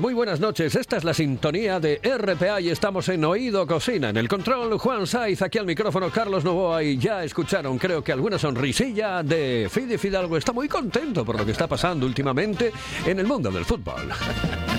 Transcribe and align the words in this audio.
Muy 0.00 0.14
buenas 0.14 0.40
noches. 0.40 0.74
Esta 0.74 0.96
es 0.96 1.04
la 1.04 1.14
sintonía 1.14 1.80
de 1.80 2.00
RPA 2.02 2.60
y 2.60 2.70
estamos 2.70 3.08
en 3.08 3.24
Oído 3.24 3.66
Cocina. 3.66 4.10
En 4.10 4.16
el 4.16 4.28
control 4.28 4.78
Juan 4.78 5.06
Saiz, 5.06 5.42
aquí 5.42 5.58
al 5.58 5.66
micrófono 5.66 6.10
Carlos 6.10 6.44
Novoa 6.44 6.82
y 6.82 6.98
ya 6.98 7.24
escucharon 7.24 7.78
creo 7.78 8.02
que 8.02 8.12
alguna 8.12 8.38
sonrisilla 8.38 9.22
de 9.22 9.68
Fide 9.70 9.98
Fidalgo. 9.98 10.36
Está 10.36 10.52
muy 10.52 10.68
contento 10.68 11.24
por 11.24 11.38
lo 11.38 11.44
que 11.44 11.52
está 11.52 11.66
pasando 11.66 12.06
últimamente 12.06 12.72
en 13.06 13.18
el 13.18 13.26
mundo 13.26 13.50
del 13.50 13.64
fútbol. 13.64 14.08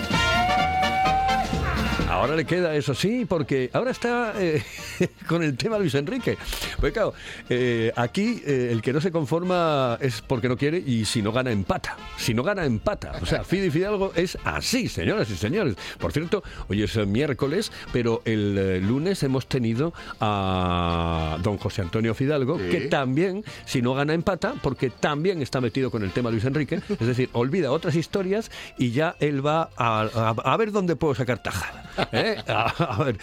Ahora 2.20 2.36
le 2.36 2.44
queda 2.44 2.76
eso 2.76 2.94
sí, 2.94 3.26
porque 3.26 3.70
ahora 3.72 3.92
está 3.92 4.34
eh, 4.38 4.62
con 5.28 5.42
el 5.42 5.56
tema 5.56 5.80
Luis 5.80 5.96
Enrique. 5.96 6.38
Pues 6.78 6.92
claro, 6.92 7.14
eh, 7.50 7.94
aquí 7.96 8.44
eh, 8.46 8.70
el 8.74 8.82
que 8.82 8.92
no 8.92 9.00
se 9.00 9.10
conforma 9.10 9.98
es 10.02 10.22
porque 10.22 10.50
no 10.50 10.58
quiere 10.58 10.80
y 10.80 11.06
si 11.06 11.22
no 11.22 11.32
gana 11.32 11.50
empata. 11.50 11.96
Si 12.18 12.34
no 12.34 12.44
gana 12.44 12.66
empata. 12.66 13.14
O 13.22 13.26
sea, 13.26 13.46
Fide 13.46 13.72
Fidalgo 13.72 14.12
es 14.16 14.38
así, 14.44 14.90
señoras 14.90 15.30
y 15.30 15.38
señores. 15.38 15.76
Por 15.98 16.12
cierto, 16.12 16.44
hoy 16.68 16.84
es 16.84 16.98
miércoles, 17.08 17.72
pero 17.94 18.22
el 18.26 18.86
lunes 18.86 19.24
hemos 19.24 19.48
tenido 19.48 19.94
a 20.20 21.38
don 21.42 21.58
José 21.58 21.84
Antonio 21.84 22.14
Fidalgo, 22.14 22.58
que 22.58 22.82
también, 22.82 23.46
si 23.66 23.82
no 23.82 23.94
gana 23.94 24.14
empata, 24.14 24.56
porque 24.62 24.90
también 24.90 25.42
está 25.42 25.62
metido 25.62 25.90
con 25.90 26.04
el 26.04 26.12
tema 26.12 26.32
Luis 26.32 26.44
Enrique, 26.44 26.82
es 26.90 27.08
decir, 27.08 27.30
olvida 27.32 27.72
otras 27.72 27.96
historias 27.96 28.52
y 28.78 28.92
ya 28.92 29.16
él 29.22 29.46
va 29.46 29.70
a, 29.78 30.34
a 30.44 30.58
ver 30.58 30.74
dónde 30.74 30.98
puedo 30.98 31.16
sacar 31.16 31.42
tajada. 31.42 31.90
¿Eh? 32.14 32.38
A, 32.48 33.04
ver, 33.04 33.18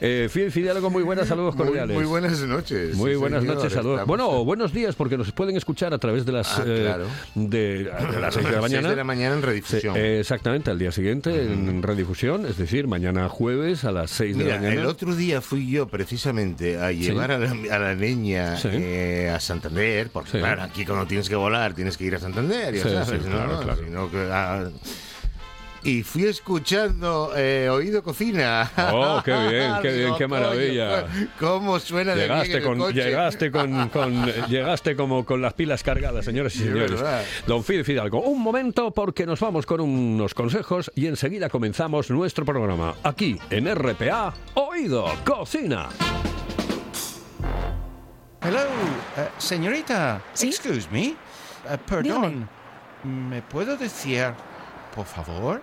eh, 0.00 0.28
Fidalgo, 0.30 0.90
muy 0.90 1.02
buenas, 1.02 1.28
saludos 1.28 1.54
cordiales. 1.54 1.94
Muy, 1.94 2.06
buenas 2.06 2.40
noches. 2.40 2.96
Muy 2.96 3.14
buenas 3.14 3.44
noches, 3.44 3.72
saludos. 3.72 4.06
Bueno, 4.06 4.44
buenos 4.44 4.72
días, 4.72 4.94
porque 4.94 5.18
nos 5.18 5.30
pueden 5.32 5.56
escuchar 5.56 5.92
a 5.92 5.98
través 5.98 6.24
de 6.24 6.32
las, 6.32 6.58
ah, 6.58 6.64
eh, 6.66 6.96
de, 7.34 7.90
las 8.20 8.34
6 8.34 8.46
de 8.46 8.52
la 8.52 8.60
mañana. 8.60 8.82
6 8.82 8.90
de 8.90 8.96
la 8.96 9.04
mañana 9.04 9.34
en 9.34 9.42
redifusión. 9.42 9.96
exactamente, 9.96 10.70
al 10.70 10.78
día 10.78 10.92
siguiente 10.92 11.30
en 11.52 11.82
redifusión, 11.82 12.46
es 12.46 12.56
decir, 12.56 12.86
mañana 12.86 13.28
jueves 13.28 13.84
a 13.84 13.92
las 13.92 14.10
6 14.12 14.38
de 14.38 14.44
la 14.44 14.56
mañana. 14.56 14.80
El 14.80 14.86
otro 14.86 15.14
día 15.14 15.40
fui 15.40 15.70
yo 15.70 15.88
precisamente 15.88 16.78
a 16.78 16.92
llevar 16.92 17.32
a, 17.32 17.38
la, 17.38 17.94
niña 17.94 18.56
eh, 18.64 19.30
a 19.34 19.40
Santander, 19.40 20.10
porque 20.10 20.38
claro, 20.38 20.62
aquí 20.62 20.86
cuando 20.86 21.06
tienes 21.06 21.28
que 21.28 21.36
volar 21.36 21.74
tienes 21.74 21.96
que 21.96 22.04
ir 22.04 22.14
a 22.14 22.18
Santander, 22.18 22.74
ya 22.74 23.04
sabes, 23.04 23.24
¿no? 23.24 23.30
Claro, 23.30 23.60
claro. 23.60 23.84
Sino 23.84 24.10
que, 24.10 24.28
ah, 24.30 24.70
y 25.82 26.02
fui 26.02 26.24
escuchando 26.24 27.32
eh, 27.36 27.68
Oído 27.70 28.02
Cocina. 28.02 28.70
Oh, 28.92 29.22
qué 29.24 29.32
bien, 29.48 29.72
qué 29.82 29.92
bien, 29.92 30.14
qué 30.16 30.26
maravilla. 30.26 31.06
¿Cómo 31.38 31.78
suena 31.78 32.14
llegaste 32.14 32.48
de 32.48 32.58
bien 32.58 32.68
con, 32.68 32.78
coche? 32.78 33.02
Llegaste, 33.02 33.50
con, 33.50 33.88
con, 33.90 34.26
llegaste 34.48 34.96
como 34.96 35.24
con 35.24 35.40
las 35.40 35.54
pilas 35.54 35.82
cargadas, 35.82 36.24
señores 36.24 36.54
y 36.56 36.60
señores. 36.60 37.00
Don 37.46 37.64
Fid 37.64 37.84
Fidalgo, 37.84 38.20
un 38.20 38.42
momento 38.42 38.90
porque 38.90 39.26
nos 39.26 39.40
vamos 39.40 39.66
con 39.66 39.80
unos 39.80 40.34
consejos 40.34 40.90
y 40.94 41.06
enseguida 41.06 41.48
comenzamos 41.48 42.10
nuestro 42.10 42.44
programa. 42.44 42.94
Aquí 43.02 43.38
en 43.50 43.74
RPA, 43.74 44.34
Oído 44.54 45.06
Cocina. 45.24 45.88
Hello, 48.42 48.58
uh, 48.58 49.40
señorita. 49.40 50.22
¿Sí? 50.32 50.48
Excuse 50.48 50.88
me. 50.90 51.14
Uh, 51.70 51.76
perdón. 51.86 52.48
¿Me 53.04 53.42
puedo 53.42 53.76
decir, 53.76 54.32
por 54.94 55.06
favor, 55.06 55.62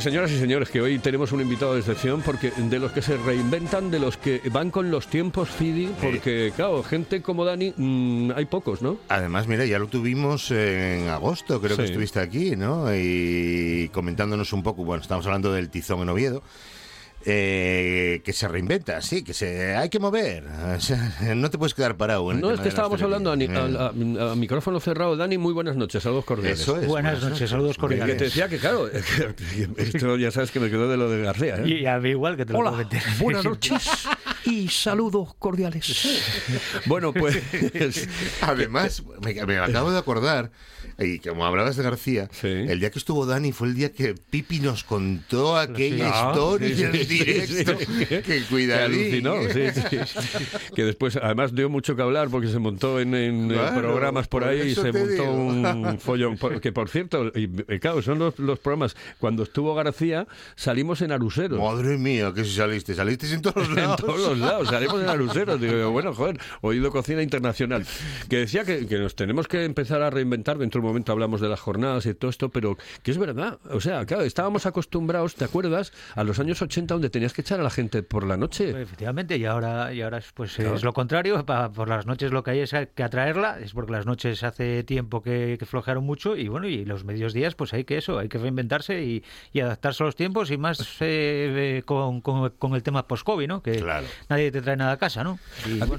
Pues 0.00 0.04
señoras 0.14 0.30
y 0.32 0.38
señores, 0.38 0.70
que 0.70 0.80
hoy 0.80 0.98
tenemos 0.98 1.30
un 1.32 1.42
invitado 1.42 1.74
de 1.74 1.80
excepción 1.80 2.22
porque 2.22 2.50
de 2.56 2.78
los 2.78 2.90
que 2.90 3.02
se 3.02 3.18
reinventan, 3.18 3.90
de 3.90 3.98
los 3.98 4.16
que 4.16 4.40
van 4.50 4.70
con 4.70 4.90
los 4.90 5.08
tiempos 5.08 5.50
Fidi, 5.50 5.90
porque 6.00 6.54
claro, 6.56 6.82
gente 6.82 7.20
como 7.20 7.44
Dani 7.44 7.74
mmm, 7.76 8.30
hay 8.34 8.46
pocos, 8.46 8.80
¿no? 8.80 8.96
Además, 9.10 9.46
mira, 9.46 9.66
ya 9.66 9.78
lo 9.78 9.88
tuvimos 9.88 10.50
en 10.52 11.08
agosto, 11.08 11.60
creo 11.60 11.76
Sí. 11.76 11.82
que 11.82 11.88
estuviste 11.88 12.18
aquí, 12.18 12.56
¿no? 12.56 12.86
Y 12.96 13.90
comentándonos 13.92 14.54
un 14.54 14.62
poco, 14.62 14.84
bueno, 14.86 15.02
estamos 15.02 15.26
hablando 15.26 15.52
del 15.52 15.68
tizón 15.68 16.00
en 16.00 16.08
Oviedo. 16.08 16.42
Eh, 17.24 18.22
que 18.24 18.32
se 18.32 18.48
reinventa, 18.48 19.00
sí, 19.02 19.22
que 19.22 19.34
se 19.34 19.76
hay 19.76 19.88
que 19.88 19.98
mover. 19.98 20.44
O 20.76 20.80
sea, 20.80 21.12
no 21.34 21.50
te 21.50 21.58
puedes 21.58 21.74
quedar 21.74 21.96
parado. 21.96 22.30
en 22.32 22.40
No, 22.40 22.50
es 22.50 22.60
que 22.60 22.68
estábamos 22.68 23.00
hablando 23.02 23.30
a, 23.32 23.36
ni- 23.36 23.46
televisiones. 23.46 24.20
a- 24.20 24.24
a- 24.28 24.32
a 24.32 24.34
micrófono 24.36 24.80
cerrado. 24.80 25.16
Dani, 25.16 25.36
muy 25.38 25.52
buenas 25.52 25.76
noches, 25.76 26.02
saludos 26.02 26.24
cordiales. 26.24 26.60
Eso 26.60 26.80
es. 26.80 26.86
Buenas 26.86 27.22
noches, 27.22 27.50
saludos 27.50 27.76
Que 27.76 27.80
cordiales. 27.80 28.16
te 28.16 28.24
decía 28.24 28.48
que, 28.48 28.58
claro, 28.58 28.88
esto 29.76 30.16
ya 30.16 30.30
sabes 30.30 30.50
que 30.50 30.60
me 30.60 30.70
quedó 30.70 30.88
de 30.88 30.96
lo 30.96 31.10
de 31.10 31.22
García. 31.22 31.56
¿eh? 31.58 31.68
Y 31.68 31.86
a 31.86 31.98
mí 31.98 32.10
igual 32.10 32.36
que 32.36 32.46
te 32.46 32.52
lo 32.52 32.60
Hola, 32.60 32.70
comenté. 32.70 33.00
buenas 33.18 33.44
noches. 33.44 34.08
Y 34.44 34.68
saludos 34.68 35.34
cordiales. 35.38 36.22
bueno, 36.86 37.12
pues... 37.12 37.40
Además, 38.40 39.02
me, 39.22 39.58
acabo 39.58 39.90
de 39.90 39.98
acordar, 39.98 40.50
y 40.98 41.18
como 41.18 41.46
hablabas 41.46 41.76
de 41.76 41.82
García, 41.82 42.28
el 42.42 42.80
día 42.80 42.90
que 42.90 42.98
estuvo 42.98 43.24
Dani 43.24 43.52
fue 43.52 43.68
el 43.68 43.74
día 43.74 43.92
que 43.92 44.14
Pipi 44.14 44.60
nos 44.60 44.84
contó 44.84 45.56
aquella 45.56 46.08
historia 46.08 46.90
en 46.90 47.08
directo. 47.08 47.78
que 47.78 48.42
cuidadito. 48.48 49.34
que 50.74 50.84
después, 50.84 51.16
además, 51.16 51.54
dio 51.54 51.70
mucho 51.70 51.96
que 51.96 52.02
hablar 52.02 52.28
porque 52.28 52.48
se 52.48 52.58
montó 52.58 53.00
en, 53.00 53.48
programas 53.48 54.28
por, 54.28 54.44
ahí 54.44 54.70
y 54.70 54.74
se 54.74 54.92
montó 54.92 55.32
un 55.32 55.98
follón. 56.00 56.38
Que 56.60 56.72
por 56.72 56.88
cierto, 56.88 57.32
y, 57.34 57.48
claro, 57.78 58.02
son 58.02 58.18
los, 58.18 58.38
los, 58.38 58.58
programas. 58.58 58.96
Cuando 59.18 59.44
estuvo 59.44 59.74
García, 59.74 60.26
salimos 60.56 61.00
en 61.02 61.12
Aruseros. 61.12 61.58
Madre 61.58 61.96
mía, 61.96 62.32
que 62.34 62.44
si 62.44 62.54
saliste, 62.54 62.94
saliste 62.94 63.32
en 63.32 63.42
todos 63.42 63.68
los 63.68 63.76
lados. 63.76 64.00
en 64.00 64.06
todos 64.06 64.29
los 64.38 64.48
lados, 64.48 64.68
salimos 64.68 65.00
en 65.02 65.08
Aruseros. 65.08 65.60
Digo, 65.60 65.90
bueno, 65.90 66.14
joder, 66.14 66.38
oído 66.60 66.90
cocina 66.90 67.22
internacional. 67.22 67.86
Que 68.28 68.38
decía 68.38 68.64
que, 68.64 68.86
que, 68.86 68.98
nos 68.98 69.14
tenemos 69.14 69.48
que 69.48 69.64
empezar 69.64 70.02
a 70.02 70.10
reinventar. 70.10 70.58
Dentro 70.58 70.80
de 70.80 70.86
un 70.86 70.90
momento 70.92 71.12
hablamos 71.12 71.40
de 71.40 71.48
las 71.48 71.60
jornadas 71.60 72.06
y 72.06 72.14
todo 72.14 72.30
esto, 72.30 72.48
pero 72.48 72.76
que 73.02 73.10
es 73.10 73.18
verdad. 73.18 73.58
O 73.70 73.80
sea, 73.80 74.04
claro, 74.06 74.24
estábamos 74.24 74.66
acostumbrados, 74.66 75.34
¿te 75.34 75.44
acuerdas? 75.44 75.92
A 76.14 76.24
los 76.24 76.38
años 76.38 76.62
80 76.62 76.94
donde 76.94 77.10
tenías 77.10 77.32
que 77.32 77.42
echar 77.42 77.60
a 77.60 77.62
la 77.62 77.70
gente 77.70 78.02
por 78.02 78.26
la 78.26 78.36
noche. 78.36 78.70
Pues 78.70 78.82
efectivamente, 78.82 79.36
y 79.36 79.44
ahora, 79.44 79.92
y 79.92 80.02
ahora 80.02 80.20
pues 80.34 80.58
es 80.58 80.84
lo 80.84 80.92
contrario. 80.92 81.44
por 81.44 81.88
las 81.88 82.06
noches 82.06 82.32
lo 82.32 82.42
que 82.42 82.52
hay 82.52 82.60
es 82.60 82.74
que 82.94 83.02
atraerla, 83.02 83.58
es 83.60 83.72
porque 83.72 83.92
las 83.92 84.06
noches 84.06 84.42
hace 84.42 84.84
tiempo 84.84 85.22
que, 85.22 85.56
que 85.58 85.66
flojearon 85.66 86.04
mucho 86.04 86.36
y 86.36 86.48
bueno, 86.48 86.68
y 86.68 86.84
los 86.84 87.04
medios 87.04 87.32
días 87.32 87.54
pues 87.54 87.72
hay 87.72 87.84
que 87.84 87.98
eso, 87.98 88.18
hay 88.18 88.28
que 88.28 88.38
reinventarse 88.38 89.02
y, 89.02 89.22
adaptarse 89.60 90.02
a 90.02 90.06
los 90.06 90.16
tiempos 90.16 90.50
y 90.50 90.56
más 90.56 90.96
eh, 91.00 91.82
con, 91.84 92.20
con, 92.20 92.74
el 92.74 92.82
tema 92.82 93.06
post-COVID, 93.06 93.46
¿no? 93.46 93.62
Que 93.62 93.84
nadie 94.28 94.50
te 94.50 94.62
trae 94.62 94.76
nada 94.76 94.92
a 94.92 94.96
casa, 94.96 95.24
¿no? 95.24 95.38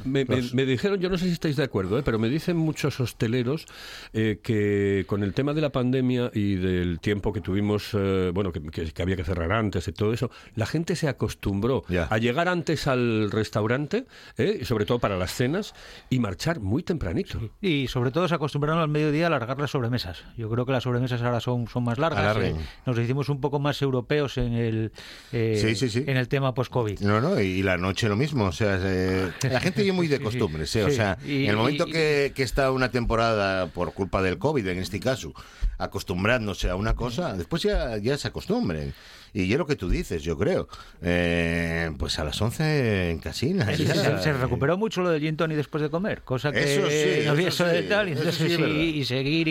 me, 0.06 0.26
dijeron, 0.66 1.00
yo 1.00 1.10
no 1.10 1.18
sé 1.18 1.26
si 1.26 1.32
estáis 1.32 1.56
de 1.56 1.64
acuerdo, 1.64 2.00
¿eh? 2.00 2.02
pero 2.04 2.20
me 2.20 2.30
dicen 2.30 2.58
muchos 2.58 3.00
hosteleros 3.00 3.66
eh, 4.14 4.40
que 4.44 5.06
con 5.08 5.24
el 5.24 5.34
tema 5.34 5.54
de 5.54 5.62
la 5.62 5.72
pandemia 5.72 6.32
y 6.34 6.56
del 6.56 7.00
tiempo 7.00 7.34
que 7.34 7.42
tuvimos, 7.42 7.92
bueno, 8.34 8.52
que, 8.52 8.62
que, 8.62 9.02
había 9.02 9.16
que 9.16 9.24
cerrar 9.24 9.52
antes 9.52 9.88
y 9.88 9.92
todo 9.92 10.14
eso, 10.14 10.32
la 10.56 10.66
gente 10.66 10.96
se 10.96 11.08
acostumbró 11.08 11.84
a 12.10 12.18
llegar 12.18 12.48
antes 12.48 12.88
al 12.88 13.32
restaurante, 13.32 14.06
y 14.38 14.66
sobre 14.66 14.86
todo 14.86 15.00
para 15.00 15.18
las 15.18 15.34
cenas, 15.34 15.74
y 16.10 16.20
marchar 16.20 16.60
muy 16.60 16.84
tempranito. 16.84 17.40
Y 17.62 17.88
sobre 17.88 18.12
todo 18.12 18.28
se 18.28 18.36
acostumbraron 18.36 18.82
al 18.82 18.90
mediodía 18.90 19.26
a 19.26 19.28
alargar 19.28 19.60
las 19.60 19.72
sobremesas. 19.72 20.24
Yo 20.38 20.50
creo 20.50 20.66
que 20.66 20.72
las 20.72 20.84
sobremesas 20.84 21.22
ahora 21.22 21.40
son, 21.40 21.68
son 21.68 21.84
más 21.84 21.98
largas. 21.98 22.38
Eh, 22.38 22.56
nos 22.86 22.98
hicimos 22.98 23.30
un 23.30 23.42
poco 23.42 23.60
más 23.60 23.82
europeos 23.82 24.38
en 24.38 24.54
el, 24.54 24.92
eh, 25.32 25.76
En 26.08 26.18
el 26.18 26.28
tema 26.28 26.54
post-COVID. 26.54 27.00
No, 27.02 27.22
no, 27.22 27.40
y 27.40 27.64
la 27.64 27.78
noche 27.78 28.08
lo 28.12 28.16
mismo. 28.16 28.46
O 28.46 28.52
sea, 28.52 28.78
la 28.78 29.60
gente 29.60 29.88
es 29.88 29.94
muy 29.94 30.08
de 30.08 30.20
costumbres. 30.22 30.76
Eh, 30.76 30.84
o 30.84 30.92
sea, 30.92 31.18
en 31.26 31.50
el 31.50 31.58
momento 31.58 31.86
que, 31.86 32.32
que, 32.36 32.44
está 32.44 32.72
una 32.72 32.92
temporada, 32.92 33.68
por 33.68 33.94
culpa 33.94 34.22
del 34.22 34.38
COVID 34.38 34.68
en 34.68 34.78
este 34.78 35.00
caso, 35.00 35.34
acostumbrándose 35.80 36.70
a 36.70 36.76
una 36.76 36.94
cosa, 36.96 37.34
después 37.34 37.64
ya, 37.64 37.98
ya 37.98 38.18
se 38.18 38.28
acostumbren. 38.28 38.94
Y 39.34 39.52
es 39.52 39.58
lo 39.58 39.66
que 39.66 39.78
tú 39.78 39.90
dices, 39.90 40.24
yo 40.24 40.38
creo. 40.38 40.68
Eh, 41.02 41.90
pues 41.98 42.20
a 42.20 42.26
las 42.26 42.42
11 42.42 43.12
en 43.12 43.20
casina. 43.20 43.66
Se, 43.76 44.34
recuperó 44.34 44.78
mucho 44.78 45.02
lo 45.02 45.10
del 45.10 45.22
gin 45.22 45.38
tonic 45.38 45.56
después 45.56 45.82
de 45.82 45.90
comer, 45.90 46.22
cosa 46.24 46.52
que 46.52 46.64
eso 46.64 46.90
sí, 46.90 47.26
no 47.26 47.32
había 47.32 47.48
eso 47.48 47.66
de 47.66 47.84
tal. 47.84 48.10
Y, 48.10 48.12
entonces, 48.12 48.42
y, 48.42 49.06
seguir 49.06 49.48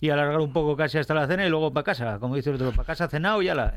y, 0.00 0.08
alargar 0.08 0.38
un 0.38 0.52
poco 0.52 0.76
casi 0.76 0.98
hasta 0.98 1.14
la 1.14 1.26
cena 1.26 1.44
y 1.44 1.50
luego 1.50 1.72
para 1.72 1.82
casa, 1.82 2.18
como 2.20 2.36
dice 2.36 2.50
el 2.50 2.56
otro, 2.56 2.70
para 2.70 2.84
casa 2.84 3.08
cenado 3.08 3.42
y 3.42 3.46
ya 3.46 3.56
la. 3.56 3.74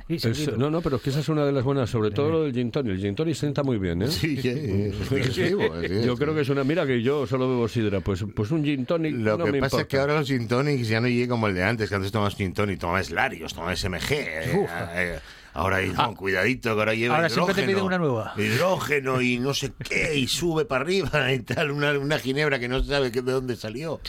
no, 0.58 0.70
no, 0.70 0.82
pero 0.82 0.98
es 0.98 1.02
que 1.02 1.10
esa 1.10 1.22
es 1.22 1.30
una 1.30 1.44
de 1.44 1.52
las 1.52 1.64
buenas, 1.64 1.90
sobre 1.90 2.12
todo 2.12 2.30
lo 2.30 2.44
del 2.44 2.54
gin 2.54 2.70
tonic. 2.70 2.94
El 2.94 3.02
gin 3.02 3.16
tonic 3.16 3.36
sienta 3.36 3.64
muy 3.64 3.80
bien, 3.80 4.04
¿eh? 4.04 4.10
Sí, 4.36 5.56
yo 6.06 6.18
creo 6.18 6.36
que 6.36 6.42
es 6.42 6.50
una. 6.50 6.64
Mira 6.64 6.86
que 6.86 7.02
yo 7.02 7.26
solo 7.26 7.48
bebo 7.50 7.68
sidra, 7.68 8.02
pues, 8.02 8.26
pues 8.36 8.52
un 8.52 8.64
gin 8.64 8.86
tonic. 8.86 9.16
Lo 9.16 9.38
que 9.38 9.60
pasa 9.60 9.82
es 9.82 9.88
que 9.88 9.98
ahora 9.98 10.16
los 10.16 10.28
gin 10.28 10.48
tonics 10.48 10.88
ya 10.88 11.00
no 11.00 11.08
llegan 11.08 11.30
como 11.30 11.48
el 11.48 11.56
de 11.56 11.64
antes, 11.64 11.90
que 11.90 11.96
antes 11.96 12.12
tomabas 12.12 12.36
gin 12.36 12.54
tonic, 12.54 12.80
tomabas 12.80 13.12
Larios, 13.12 13.54
tomabas 13.54 13.80
SMG. 13.80 14.12
Eh, 14.12 15.20
Ahora 15.58 15.78
hay 15.78 15.92
ah. 15.98 16.14
cuidadito, 16.16 16.76
que 16.76 16.80
ahora 16.80 16.94
lleva 16.94 17.16
ahora 17.16 17.30
hidrógeno. 17.30 17.46
Siempre 17.46 17.64
te 17.64 17.68
piden 17.68 17.86
una 17.86 17.98
nueva. 17.98 18.34
Hidrógeno 18.38 19.22
y 19.24 19.40
no 19.40 19.56
sé 19.56 19.72
qué, 19.90 20.16
y 20.16 20.28
sube 20.28 20.66
para 20.66 20.84
arriba 20.84 21.34
y 21.34 21.40
tal, 21.40 21.72
una, 21.72 21.98
una 21.98 22.20
ginebra 22.20 22.60
que 22.60 22.68
no 22.68 22.84
se 22.84 22.90
sabe 22.90 23.10
de 23.10 23.22
dónde 23.24 23.56
salió. 23.56 24.00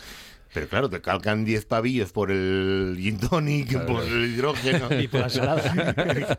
Pero 0.52 0.68
claro, 0.68 0.88
te 0.88 1.00
calcan 1.00 1.44
10 1.44 1.66
pavillos 1.66 2.12
por 2.12 2.30
el 2.30 2.96
gin 2.98 3.18
tonic, 3.18 3.84
por 3.86 4.02
el 4.04 4.34
hidrógeno. 4.34 4.88
y 5.00 5.08
por 5.08 5.20
la 5.20 5.28
salada. 5.28 6.38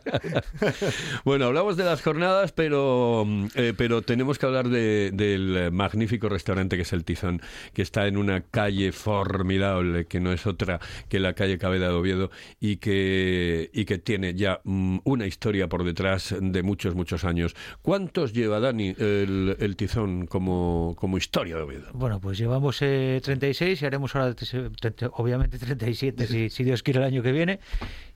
bueno, 1.24 1.46
hablamos 1.46 1.76
de 1.76 1.84
las 1.84 2.02
jornadas, 2.02 2.52
pero, 2.52 3.26
eh, 3.54 3.72
pero 3.76 4.02
tenemos 4.02 4.38
que 4.38 4.46
hablar 4.46 4.68
del 4.68 5.70
magnífico 5.72 6.28
restaurante 6.28 6.76
que 6.76 6.82
es 6.82 6.92
el 6.92 7.04
Tizón, 7.04 7.40
que 7.72 7.82
está 7.82 8.06
en 8.06 8.16
una 8.16 8.40
calle 8.42 8.92
formidable, 8.92 10.06
que 10.06 10.20
no 10.20 10.32
es 10.32 10.46
otra 10.46 10.80
que 11.08 11.20
la 11.20 11.34
calle 11.34 11.58
Cabeda 11.58 11.88
de 11.88 11.94
Oviedo, 11.94 12.30
y 12.58 12.76
que, 12.76 13.70
y 13.72 13.84
que 13.84 13.98
tiene 13.98 14.34
ya 14.34 14.60
mm, 14.64 14.98
una 15.04 15.26
historia 15.26 15.68
por 15.68 15.84
detrás 15.84 16.34
de 16.40 16.62
muchos, 16.62 16.94
muchos 16.94 17.24
años. 17.24 17.54
¿Cuántos 17.82 18.32
lleva, 18.32 18.60
Dani, 18.60 18.94
el, 18.98 19.74
Tizón 19.76 20.26
como, 20.26 20.94
como 20.98 21.16
historia 21.16 21.56
de 21.56 21.62
Oviedo? 21.62 21.88
Bueno, 21.92 22.20
pues 22.20 22.38
llevamos 22.38 22.78
36 22.78 23.60
eh, 23.60 23.84
y 23.84 23.86
haremos 23.86 23.99
ahora, 24.14 24.34
obviamente, 25.12 25.58
37, 25.60 26.26
si, 26.26 26.50
si 26.50 26.64
Dios 26.64 26.82
quiere 26.82 27.00
el 27.00 27.06
año 27.06 27.22
que 27.22 27.32
viene. 27.32 27.60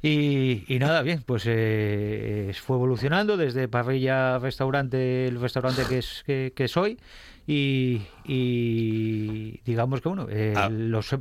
Y, 0.02 0.64
nada, 0.78 1.02
bien, 1.02 1.22
pues 1.24 1.44
eh, 1.46 2.52
fue 2.62 2.76
evolucionando 2.76 3.36
desde 3.36 3.68
parrilla 3.68 4.38
restaurante, 4.38 5.28
el 5.28 5.40
restaurante 5.40 5.82
que, 5.88 5.98
es, 5.98 6.22
que, 6.26 6.52
que 6.54 6.68
soy. 6.68 6.98
Y, 7.46 8.02
y 8.26 9.60
digamos 9.64 10.00
que 10.00 10.08
bueno, 10.08 10.26
eh, 10.30 10.54
ah. 10.56 10.68
los 10.70 11.14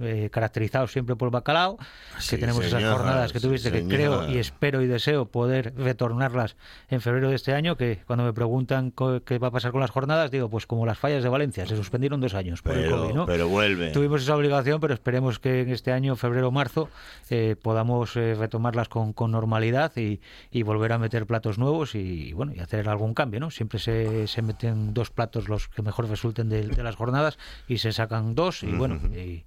eh, 0.00 0.30
caracterizados 0.32 0.90
siempre 0.90 1.14
por 1.14 1.26
el 1.26 1.32
bacalao, 1.32 1.76
que 2.28 2.38
tenemos 2.38 2.64
esas 2.64 2.82
jornadas 2.82 3.32
que 3.32 3.40
tuviste, 3.40 3.70
que 3.70 3.86
creo 3.86 4.28
y 4.28 4.38
espero 4.38 4.80
y 4.80 4.86
deseo 4.86 5.26
poder 5.26 5.74
retornarlas 5.76 6.56
en 6.88 7.02
febrero 7.02 7.28
de 7.28 7.34
este 7.34 7.52
año, 7.52 7.76
que 7.76 8.00
cuando 8.06 8.24
me 8.24 8.32
preguntan 8.32 8.92
qué 9.24 9.38
va 9.38 9.48
a 9.48 9.50
pasar 9.50 9.72
con 9.72 9.82
las 9.82 9.90
jornadas, 9.90 10.30
digo, 10.30 10.48
pues 10.48 10.66
como 10.66 10.86
las 10.86 10.98
fallas 10.98 11.22
de 11.22 11.28
Valencia, 11.28 11.66
se 11.66 11.76
suspendieron 11.76 12.20
dos 12.20 12.34
años 12.34 12.62
por 12.62 12.72
pero, 12.72 12.84
el 12.84 12.90
COVID, 12.90 13.14
¿no? 13.14 13.26
Pero 13.26 13.48
vuelve. 13.48 13.90
Tuvimos 13.90 14.22
esa 14.22 14.34
obligación, 14.34 14.80
pero 14.80 14.94
esperemos 14.94 15.38
que 15.38 15.60
en 15.60 15.70
este 15.70 15.92
año, 15.92 16.16
febrero 16.16 16.48
o 16.48 16.50
marzo, 16.50 16.88
eh, 17.28 17.56
podamos 17.60 18.14
retomarlas 18.14 18.88
con, 18.88 19.12
con 19.12 19.30
normalidad 19.30 19.92
y, 19.96 20.20
y, 20.50 20.62
volver 20.62 20.92
a 20.92 20.98
meter 20.98 21.26
platos 21.26 21.58
nuevos 21.58 21.94
y, 21.94 22.32
bueno, 22.32 22.52
y 22.54 22.60
hacer 22.60 22.88
algún 22.88 23.12
cambio, 23.12 23.40
¿no? 23.40 23.50
Siempre 23.50 23.78
se, 23.78 24.26
se 24.26 24.40
meten 24.40 24.94
dos 24.94 25.10
platos 25.10 25.48
los 25.48 25.68
que 25.68 25.82
mejor 25.82 26.08
resulten 26.22 26.48
de, 26.48 26.82
las 26.82 26.94
jornadas 26.94 27.36
y 27.66 27.78
se 27.78 27.92
sacan 27.92 28.34
dos 28.34 28.62
y 28.62 28.66
bueno, 28.66 29.00
y, 29.12 29.44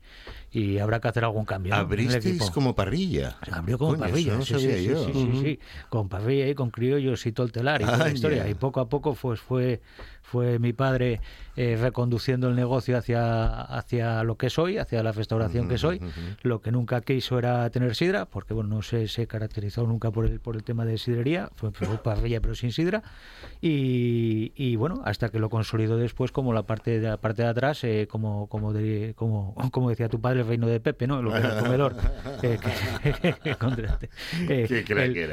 y 0.51 0.79
habrá 0.79 0.99
que 0.99 1.07
hacer 1.07 1.23
algún 1.23 1.45
cambio. 1.45 1.73
¿no? 1.73 1.79
Abristeis 1.79 2.51
como 2.51 2.75
parrilla. 2.75 3.37
Se 3.43 3.53
abrió 3.53 3.77
como 3.77 3.97
parrilla, 3.97 4.35
no 4.35 4.45
sabía 4.45 4.75
sí, 4.75 4.85
yo. 4.85 5.05
Sí, 5.05 5.13
sí, 5.13 5.39
sí, 5.41 5.59
con 5.89 6.09
parrilla 6.09 6.49
y 6.49 6.55
con 6.55 6.71
criollos 6.71 7.25
y 7.25 7.31
todo 7.31 7.45
el 7.45 7.53
telar 7.53 7.81
y 7.81 7.85
toda 7.85 7.97
la 7.97 8.11
historia. 8.11 8.49
Y 8.49 8.55
poco 8.55 8.81
a 8.81 8.89
poco 8.89 9.15
pues 9.15 9.39
fue 9.39 9.81
fue 10.25 10.59
mi 10.59 10.73
padre 10.73 11.21
eh, 11.55 11.77
reconduciendo 11.79 12.49
el 12.49 12.55
negocio 12.55 12.97
hacia, 12.97 13.61
hacia 13.61 14.23
lo 14.23 14.35
que 14.35 14.49
soy, 14.49 14.77
hacia 14.77 15.01
la 15.03 15.11
restauración 15.11 15.69
que 15.69 15.77
soy. 15.77 16.01
Lo 16.41 16.61
que 16.61 16.71
nunca 16.71 16.99
quiso 17.01 17.37
era 17.39 17.69
tener 17.69 17.95
sidra, 17.95 18.25
porque 18.25 18.53
bueno, 18.53 18.75
no 18.75 18.81
se, 18.81 19.07
se 19.07 19.27
caracterizó 19.27 19.85
nunca 19.85 20.11
por 20.11 20.25
el, 20.25 20.39
por 20.39 20.55
el 20.55 20.63
tema 20.63 20.83
de 20.83 20.97
sidrería, 20.97 21.49
fue, 21.55 21.71
parrilla 21.71 22.41
pero 22.41 22.55
sin 22.55 22.71
sidra. 22.71 23.03
Y, 23.61 24.51
y, 24.55 24.75
bueno, 24.75 25.01
hasta 25.05 25.29
que 25.29 25.39
lo 25.39 25.49
consolidó 25.49 25.97
después 25.97 26.31
como 26.31 26.53
la 26.53 26.63
parte 26.63 26.99
de 26.99 27.07
la 27.07 27.17
parte 27.17 27.43
de 27.43 27.47
atrás, 27.47 27.83
eh, 27.83 28.07
como, 28.09 28.47
como, 28.47 28.73
de, 28.73 29.13
como, 29.15 29.55
como 29.71 29.89
decía 29.89 30.09
tu 30.09 30.19
padre, 30.19 30.41
el 30.41 30.47
reino 30.47 30.67
de 30.67 30.79
Pepe, 30.79 31.07
¿no? 31.07 31.21
Lo 31.21 31.31
que 31.33 31.37
era 31.37 31.57
el 31.57 31.63
comedor. 31.63 31.95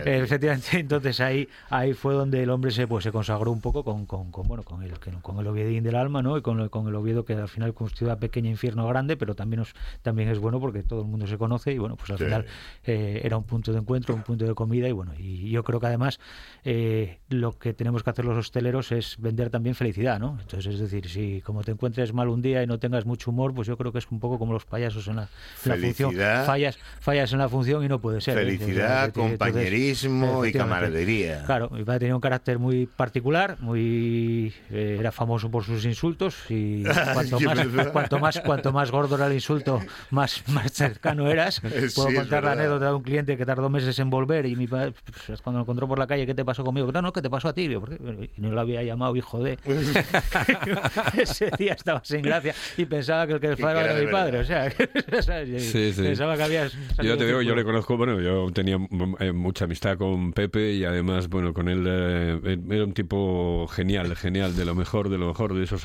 eh, 0.06 0.22
efectivamente, 0.22 0.78
entonces 0.78 1.18
ahí, 1.20 1.48
ahí 1.70 1.94
fue 1.94 2.14
donde 2.14 2.42
el 2.42 2.50
hombre 2.50 2.70
se, 2.70 2.86
pues, 2.86 3.02
se 3.02 3.10
consagró 3.10 3.50
un 3.50 3.60
poco 3.60 3.82
con, 3.82 4.06
con, 4.06 4.30
con 4.30 4.46
bueno, 4.46 4.62
con 4.62 4.81
el, 4.84 4.98
con 5.22 5.38
el 5.38 5.46
Oviedín 5.46 5.82
del 5.82 5.96
alma, 5.96 6.22
¿no? 6.22 6.36
Y 6.36 6.42
con, 6.42 6.68
con 6.68 6.88
el 6.88 6.94
Oviedo 6.94 7.24
que 7.24 7.34
al 7.34 7.48
final 7.48 7.74
constituye 7.74 8.16
pequeña 8.16 8.50
infierno 8.50 8.86
grande, 8.86 9.16
pero 9.16 9.34
también, 9.34 9.64
también 10.02 10.28
es 10.28 10.38
bueno 10.38 10.60
porque 10.60 10.82
todo 10.82 11.02
el 11.02 11.08
mundo 11.08 11.26
se 11.26 11.38
conoce 11.38 11.72
y 11.72 11.78
bueno, 11.78 11.96
pues 11.96 12.10
al 12.10 12.18
final 12.18 12.46
eh, 12.84 13.20
era 13.24 13.36
un 13.36 13.44
punto 13.44 13.72
de 13.72 13.78
encuentro, 13.78 14.14
un 14.14 14.22
punto 14.22 14.44
de 14.44 14.54
comida 14.54 14.88
y 14.88 14.92
bueno, 14.92 15.12
y 15.18 15.50
yo 15.50 15.64
creo 15.64 15.80
que 15.80 15.86
además 15.86 16.20
eh, 16.64 17.18
lo 17.28 17.58
que 17.58 17.74
tenemos 17.74 18.02
que 18.02 18.10
hacer 18.10 18.24
los 18.24 18.36
hosteleros 18.36 18.92
es 18.92 19.16
vender 19.18 19.50
también 19.50 19.74
felicidad, 19.74 20.18
¿no? 20.18 20.38
Entonces, 20.40 20.74
es 20.74 20.80
decir, 20.80 21.08
si 21.08 21.40
como 21.42 21.62
te 21.62 21.72
encuentres 21.72 22.12
mal 22.12 22.28
un 22.28 22.42
día 22.42 22.62
y 22.62 22.66
no 22.66 22.78
tengas 22.78 23.06
mucho 23.06 23.30
humor, 23.30 23.54
pues 23.54 23.68
yo 23.68 23.76
creo 23.76 23.92
que 23.92 23.98
es 23.98 24.10
un 24.10 24.20
poco 24.20 24.38
como 24.38 24.52
los 24.52 24.64
payasos 24.64 25.08
en 25.08 25.16
la, 25.16 25.28
función. 25.62 26.14
Fallas, 26.46 26.78
fallas 27.00 27.32
en 27.32 27.38
la 27.38 27.48
función 27.48 27.84
y 27.84 27.88
no 27.88 28.00
puede 28.00 28.20
ser. 28.20 28.38
¿eh? 28.38 28.42
Felicidad, 28.42 29.12
compañerismo 29.12 30.44
y 30.44 30.52
camaradería. 30.52 31.44
Claro, 31.44 31.70
mi 31.70 31.84
padre 31.84 32.00
tenía 32.00 32.14
un 32.14 32.20
carácter 32.20 32.58
muy 32.58 32.86
particular, 32.86 33.56
muy 33.60 34.52
eh, 34.72 34.96
era 34.98 35.12
famoso 35.12 35.50
por 35.50 35.64
sus 35.64 35.84
insultos 35.84 36.34
y 36.48 36.82
cuanto 37.14 37.40
más, 37.40 37.88
cuanto 37.92 38.18
más, 38.18 38.40
cuanto 38.40 38.72
más 38.72 38.90
gordo 38.90 39.16
era 39.16 39.26
el 39.26 39.34
insulto, 39.34 39.80
más, 40.10 40.42
más 40.48 40.72
cercano 40.72 41.28
eras. 41.28 41.60
Puedo 41.94 42.14
contar 42.14 42.44
la 42.44 42.52
anécdota 42.52 42.86
de 42.86 42.94
un 42.94 43.02
cliente 43.02 43.36
que 43.36 43.44
tardó 43.44 43.68
meses 43.68 43.98
en 43.98 44.08
volver 44.08 44.46
y 44.46 44.56
mi 44.56 44.66
padre, 44.66 44.94
pues, 45.26 45.42
cuando 45.42 45.58
lo 45.58 45.64
encontró 45.64 45.86
por 45.86 45.98
la 45.98 46.06
calle, 46.06 46.26
¿qué 46.26 46.34
te 46.34 46.44
pasó 46.44 46.64
conmigo? 46.64 46.90
No, 46.90 47.02
no, 47.02 47.12
¿qué 47.12 47.20
te 47.20 47.28
pasó 47.28 47.48
a 47.48 47.52
ti? 47.52 47.64
Y 47.64 48.40
no 48.40 48.50
lo 48.50 48.60
había 48.60 48.82
llamado 48.82 49.14
hijo 49.14 49.42
de. 49.42 49.58
Ese 51.18 51.50
día 51.58 51.74
estaba 51.74 52.02
sin 52.02 52.22
gracia 52.22 52.54
y 52.78 52.86
pensaba 52.86 53.26
que 53.26 53.34
el 53.34 53.40
que 53.40 53.48
el 53.48 53.56
padre 53.58 53.84
era 53.84 53.94
mi 53.94 54.10
padre. 54.10 54.38
O 54.38 54.44
sea, 54.44 54.70
pensaba 54.70 56.36
que 56.36 56.42
había. 56.42 56.68
Yo 57.02 57.18
te 57.18 57.26
digo, 57.26 57.42
yo 57.42 57.54
le 57.54 57.64
conozco, 57.64 57.98
bueno, 57.98 58.20
yo 58.20 58.50
tenía 58.52 58.78
eh, 59.18 59.32
mucha 59.32 59.66
amistad 59.66 59.98
con 59.98 60.32
Pepe 60.32 60.72
y 60.72 60.84
además, 60.84 61.28
bueno, 61.28 61.52
con 61.52 61.68
él 61.68 61.84
eh, 61.86 62.58
era 62.70 62.84
un 62.84 62.94
tipo 62.94 63.66
genial, 63.68 64.16
genial, 64.16 64.56
de 64.56 64.61
lo 64.64 64.74
mejor, 64.74 65.08
de 65.08 65.18
lo 65.18 65.28
mejor, 65.28 65.54
de 65.54 65.64
esos 65.64 65.82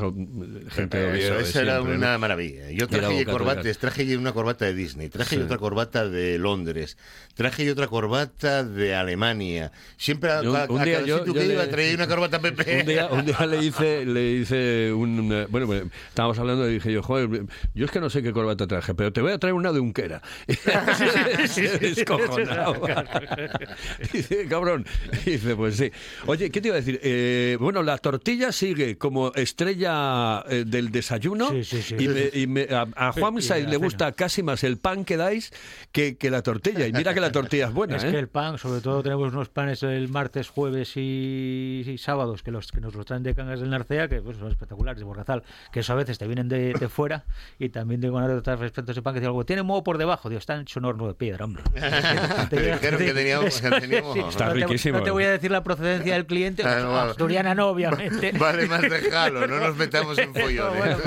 gente 0.69 0.97
de 0.97 1.41
Eso, 1.41 1.61
era 1.61 1.81
una 1.81 2.17
maravilla. 2.17 2.71
Yo 2.71 2.87
traje 2.87 3.25
corbatas, 3.25 3.77
traje 3.77 4.17
una 4.17 4.31
corbata 4.31 4.65
de 4.65 4.73
Disney, 4.73 5.09
traje 5.09 5.41
otra 5.41 5.57
corbata 5.57 6.07
de 6.07 6.37
Londres, 6.37 6.97
traje 7.35 7.69
otra 7.71 7.87
corbata 7.87 8.63
de 8.63 8.95
Alemania. 8.95 9.71
Siempre 9.97 10.31
a, 10.31 10.41
un, 10.41 10.83
día 10.83 11.01
yo, 11.01 11.23
que 11.23 11.45
iba 11.45 11.63
a 11.63 11.69
traer 11.69 11.95
una 11.95 12.07
corbata 12.07 12.39
Pepe. 12.39 12.81
Un 12.81 12.85
día, 12.85 13.07
un 13.07 13.25
día 13.25 13.45
le 13.45 13.57
hice, 13.63 14.05
le 14.05 14.31
hice 14.31 14.91
un... 14.93 15.47
Bueno, 15.49 15.89
estábamos 16.09 16.39
hablando 16.39 16.69
y 16.69 16.73
dije 16.75 16.91
yo, 16.91 17.01
joder, 17.03 17.45
yo 17.73 17.85
es 17.85 17.91
que 17.91 17.99
no 17.99 18.09
sé 18.09 18.21
qué 18.23 18.31
corbata 18.31 18.67
traje, 18.67 18.93
pero 18.93 19.11
te 19.11 19.21
voy 19.21 19.31
a 19.31 19.37
traer 19.37 19.53
una 19.53 19.71
de 19.71 19.79
Unquera. 19.79 20.21
descojonado. 21.79 22.81
dice, 24.13 24.47
cabrón. 24.47 24.85
Dice, 25.25 25.55
pues 25.55 25.77
sí. 25.77 25.91
Oye, 26.25 26.49
¿qué 26.51 26.61
te 26.61 26.69
iba 26.69 26.75
a 26.75 26.79
decir? 26.79 26.99
Eh, 27.03 27.57
bueno, 27.59 27.83
la 27.83 27.97
tortilla 27.97 28.51
sigue 28.67 28.97
como 28.97 29.31
estrella 29.33 30.43
eh, 30.49 30.65
del 30.67 30.91
desayuno. 30.91 31.49
Y, 32.33 32.47
me, 32.47 32.63
a, 32.63 32.87
a 32.95 33.11
Juan 33.13 33.35
le 33.35 33.77
gusta 33.77 34.11
casi 34.11 34.43
más 34.43 34.63
el 34.63 34.77
pan 34.77 35.05
que 35.05 35.15
dais 35.15 35.53
que, 35.91 36.17
que, 36.17 36.29
la 36.29 36.41
tortilla. 36.41 36.87
Y 36.87 36.91
mira 36.91 37.13
que 37.13 37.21
la 37.21 37.31
tortilla 37.31 37.67
es 37.67 37.73
buena. 37.73 37.97
Es 37.97 38.03
¿eh? 38.03 38.11
que 38.11 38.19
el 38.19 38.27
pan, 38.27 38.59
sobre 38.59 38.81
todo 38.81 39.01
tenemos 39.01 39.33
unos 39.33 39.49
panes 39.49 39.81
el 39.81 40.09
martes, 40.09 40.49
jueves 40.49 40.97
y, 40.97 41.95
sábados 41.97 42.43
que 42.43 42.51
los 42.51 42.71
que 42.71 42.79
nos 42.79 42.93
los 42.93 43.05
traen 43.05 43.23
de 43.23 43.33
Cangas 43.33 43.59
del 43.59 43.71
Narcea, 43.71 44.07
que 44.07 44.21
pues, 44.21 44.37
son 44.37 44.49
espectaculares, 44.49 44.99
de 44.99 45.05
Borrazal, 45.05 45.41
que 45.71 45.79
eso 45.79 45.93
a 45.93 45.95
veces 45.95 46.19
te 46.19 46.27
vienen 46.27 46.47
de, 46.47 46.73
de 46.73 46.89
fuera. 46.89 47.25
Y 47.57 47.69
también 47.69 48.01
tengo 48.01 48.19
anécdotas 48.19 48.59
respecto 48.59 48.91
a 48.91 48.93
ese 48.93 49.01
pan 49.01 49.13
que 49.13 49.21
dice 49.21 49.27
algo, 49.27 49.45
tiene 49.45 49.63
moho 49.63 49.83
por 49.83 49.97
debajo. 49.97 50.29
Dios, 50.29 50.41
está 50.41 50.55
en 50.55 50.65
un 50.75 50.85
horno 50.85 51.07
de 51.07 51.13
piedra, 51.15 51.45
hombre. 51.45 51.63
Creo 52.49 52.79
que 52.79 53.13
teníamos, 53.13 53.61
Está 54.29 54.49
riquísimo. 54.49 54.99
No 54.99 55.03
te 55.03 55.11
voy 55.11 55.23
a 55.23 55.31
decir 55.31 55.49
la 55.49 55.63
procedencia 55.63 56.13
del 56.13 56.25
cliente, 56.27 56.63
ah, 56.63 57.07
asturiana 57.09 57.55
no, 57.55 57.69
obviamente. 57.69 58.33
Vale 58.37 58.56
más 58.65 58.81
dejarlo, 58.81 59.45
no 59.47 59.59
nos 59.59 59.75
metamos 59.75 60.17
en 60.17 60.33
follones. 60.33 60.97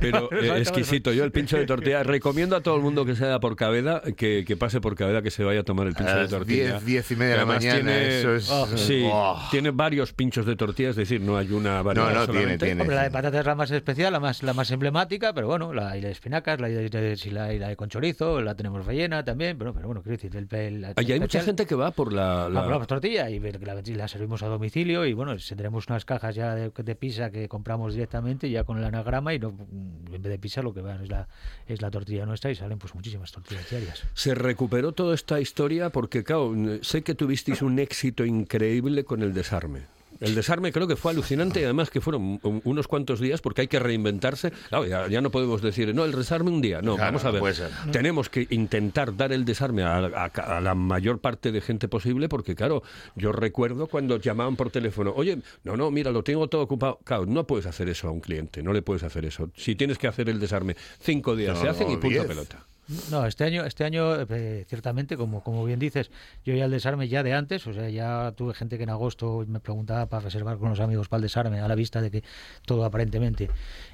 pero, 0.00 0.32
eh, 0.32 0.58
exquisito. 0.58 1.12
Yo 1.12 1.24
el 1.24 1.32
pincho 1.32 1.56
de 1.56 1.66
tortilla, 1.66 2.02
recomiendo 2.02 2.56
a 2.56 2.60
todo 2.60 2.76
el 2.76 2.82
mundo 2.82 3.04
que 3.04 3.14
sea 3.14 3.38
por 3.40 3.56
Cabeda, 3.56 4.02
que, 4.16 4.44
que 4.46 4.56
pase 4.56 4.80
por 4.80 4.94
Cabeda, 4.96 5.22
que 5.22 5.30
se 5.30 5.44
vaya 5.44 5.60
a 5.60 5.62
tomar 5.64 5.86
el 5.86 5.94
pincho 5.94 6.16
de 6.16 6.28
tortilla. 6.28 6.80
10, 6.80 6.84
10 6.84 7.10
y 7.10 7.16
media 7.16 7.32
de 7.32 7.38
la 7.38 7.46
mañana, 7.46 7.74
tiene, 7.74 8.18
eso 8.18 8.34
es... 8.34 8.50
Oh, 8.50 8.66
sí, 8.76 9.08
oh. 9.10 9.40
tiene 9.50 9.70
varios 9.70 10.12
pinchos 10.12 10.46
de 10.46 10.56
tortilla, 10.56 10.90
es 10.90 10.96
decir, 10.96 11.20
no 11.20 11.36
hay 11.36 11.52
una 11.52 11.82
variedad 11.82 12.12
No, 12.12 12.26
no, 12.26 12.32
tiene, 12.32 12.58
tiene. 12.58 12.80
Hombre, 12.80 12.96
la 12.96 13.04
de 13.04 13.10
patata 13.10 13.40
es 13.40 13.46
la 13.46 13.54
más 13.54 13.70
especial, 13.70 14.12
la 14.12 14.20
más, 14.20 14.42
la 14.42 14.54
más 14.54 14.70
emblemática, 14.70 15.32
pero 15.32 15.46
bueno, 15.46 15.72
la, 15.72 15.96
y 15.96 16.00
la 16.00 16.08
de 16.08 16.12
espinacas, 16.12 16.60
la 16.60 16.68
de, 16.68 17.16
la, 17.30 17.52
la 17.52 17.68
de 17.68 17.76
con 17.76 17.88
chorizo, 17.88 18.40
la 18.40 18.54
tenemos 18.54 18.84
rellena 18.86 19.24
también, 19.24 19.58
pero, 19.58 19.72
pero 19.72 19.86
bueno, 19.86 20.02
quiero 20.02 20.16
decir, 20.16 20.36
el, 20.36 20.48
el, 20.58 20.94
y 21.00 21.12
hay 21.12 21.20
mucha 21.20 21.42
gente 21.42 21.66
que 21.66 21.74
va 21.74 21.90
por 21.90 22.12
la, 22.12 22.48
la... 22.48 22.66
la 22.66 22.86
tortilla 22.86 23.30
y 23.30 23.38
la, 23.40 23.74
la, 23.74 24.08
servimos 24.08 24.42
a 24.42 24.46
domicilio 24.46 25.04
y 25.06 25.12
bueno, 25.12 25.36
tendremos 25.36 25.86
unas 25.88 26.04
cajas 26.04 26.34
ya 26.34 26.54
de, 26.54 26.70
de, 26.84 26.94
pizza 26.94 27.30
que 27.30 27.48
compramos 27.48 27.94
directamente 27.94 28.50
ya 28.50 28.64
con 28.64 28.78
el 28.78 28.84
anagrama 28.84 29.34
y 29.34 29.38
no, 29.38 29.48
en 29.48 30.22
vez 30.22 30.22
de 30.22 30.38
pizza 30.38 30.62
lo 30.62 30.74
que 30.74 30.80
van 30.80 31.02
es 31.02 31.08
la, 31.08 31.28
es 31.66 31.80
la 31.80 31.90
tortilla 31.90 32.26
nuestra 32.26 32.50
y 32.50 32.54
salen 32.54 32.78
pues 32.78 32.94
muchísimas 32.94 33.32
tortillas 33.32 33.68
diarias. 33.70 34.02
Se 34.14 34.34
recuperó 34.34 34.92
toda 34.92 35.14
esta 35.14 35.40
historia 35.40 35.90
porque, 35.90 36.24
claro, 36.24 36.54
sé 36.82 37.02
que 37.02 37.14
tuvisteis 37.14 37.62
un 37.62 37.78
éxito 37.78 38.24
increíble 38.24 39.04
con 39.04 39.22
el 39.22 39.32
desarme. 39.32 39.99
El 40.20 40.34
desarme 40.34 40.70
creo 40.70 40.86
que 40.86 40.96
fue 40.96 41.12
alucinante 41.12 41.60
y 41.60 41.64
además 41.64 41.90
que 41.90 42.00
fueron 42.00 42.40
unos 42.42 42.86
cuantos 42.86 43.20
días 43.20 43.40
porque 43.40 43.62
hay 43.62 43.68
que 43.68 43.78
reinventarse. 43.78 44.52
Claro, 44.68 44.86
ya, 44.86 45.20
no 45.20 45.30
podemos 45.30 45.62
decir, 45.62 45.94
no, 45.94 46.04
el 46.04 46.12
desarme 46.12 46.50
un 46.50 46.60
día. 46.60 46.82
No, 46.82 46.96
vamos 46.96 47.24
a 47.24 47.30
ver. 47.30 47.42
Tenemos 47.90 48.28
que 48.28 48.46
intentar 48.50 49.16
dar 49.16 49.32
el 49.32 49.44
desarme 49.44 49.82
a, 49.82 50.60
la 50.60 50.74
mayor 50.74 51.20
parte 51.20 51.52
de 51.52 51.60
gente 51.60 51.88
posible 51.88 52.28
porque, 52.28 52.54
claro, 52.54 52.82
yo 53.16 53.32
recuerdo 53.32 53.86
cuando 53.86 54.18
llamaban 54.18 54.56
por 54.56 54.70
teléfono, 54.70 55.12
oye, 55.16 55.38
no, 55.64 55.76
no, 55.76 55.90
mira, 55.90 56.10
lo 56.10 56.22
tengo 56.22 56.48
todo 56.48 56.62
ocupado. 56.62 56.98
Claro, 57.04 57.26
no 57.26 57.46
puedes 57.46 57.66
hacer 57.66 57.88
eso 57.88 58.08
a 58.08 58.10
un 58.10 58.20
cliente, 58.20 58.62
no 58.62 58.72
le 58.72 58.82
puedes 58.82 59.02
hacer 59.02 59.24
eso. 59.24 59.50
Si 59.56 59.74
tienes 59.74 59.98
que 59.98 60.06
hacer 60.06 60.28
el 60.28 60.38
desarme 60.38 60.76
cinco 61.00 61.34
días, 61.34 61.58
se 61.58 61.68
hacen 61.68 61.90
y 61.90 61.96
punto 61.96 62.26
pelota. 62.26 62.66
No, 63.10 63.24
este 63.26 63.44
año, 63.44 63.64
este 63.64 63.84
año 63.84 64.20
eh, 64.22 64.64
ciertamente, 64.68 65.16
como, 65.16 65.42
como 65.42 65.64
bien 65.64 65.78
dices, 65.78 66.10
yo 66.44 66.54
ya 66.54 66.64
el 66.64 66.70
desarme 66.70 67.08
ya 67.08 67.22
de 67.22 67.32
antes, 67.32 67.66
o 67.66 67.72
sea, 67.72 67.88
ya 67.88 68.32
tuve 68.36 68.52
gente 68.54 68.78
que 68.78 68.82
en 68.82 68.90
agosto 68.90 69.44
me 69.46 69.60
preguntaba 69.60 70.06
para 70.06 70.24
reservar 70.24 70.58
con 70.58 70.70
los 70.70 70.80
amigos 70.80 71.08
para 71.08 71.18
el 71.18 71.22
desarme, 71.22 71.60
a 71.60 71.68
la 71.68 71.74
vista 71.76 72.00
de 72.00 72.10
que 72.10 72.24
todo 72.66 72.84
aparentemente 72.84 73.48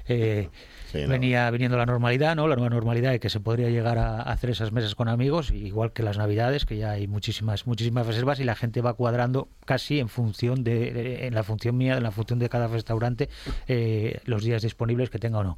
eh, 0.07 0.49
venía 0.93 1.49
viniendo 1.51 1.77
la 1.77 1.85
normalidad, 1.85 2.35
¿no? 2.35 2.47
La 2.47 2.55
nueva 2.55 2.71
normalidad 2.73 3.13
y 3.13 3.19
que 3.19 3.29
se 3.29 3.39
podría 3.39 3.69
llegar 3.69 3.99
a, 3.99 4.21
hacer 4.21 4.49
esas 4.49 4.71
mesas 4.71 4.95
con 4.95 5.09
amigos, 5.09 5.51
igual 5.51 5.93
que 5.93 6.01
las 6.01 6.17
navidades, 6.17 6.65
que 6.65 6.77
ya 6.77 6.91
hay 6.91 7.07
muchísimas, 7.07 7.67
muchísimas 7.67 8.07
reservas 8.07 8.39
y 8.39 8.45
la 8.45 8.55
gente 8.55 8.81
va 8.81 8.93
cuadrando 8.93 9.49
casi 9.65 9.99
en 9.99 10.09
función 10.09 10.63
de, 10.63 11.27
en 11.27 11.35
la 11.35 11.43
función 11.43 11.77
mía, 11.77 11.97
en 11.97 12.03
la 12.03 12.11
función 12.11 12.39
de 12.39 12.49
cada 12.49 12.67
restaurante, 12.67 13.29
eh, 13.67 14.21
los 14.25 14.43
días 14.43 14.63
disponibles 14.63 15.09
que 15.11 15.19
tenga 15.19 15.39
o 15.39 15.43
no. 15.43 15.57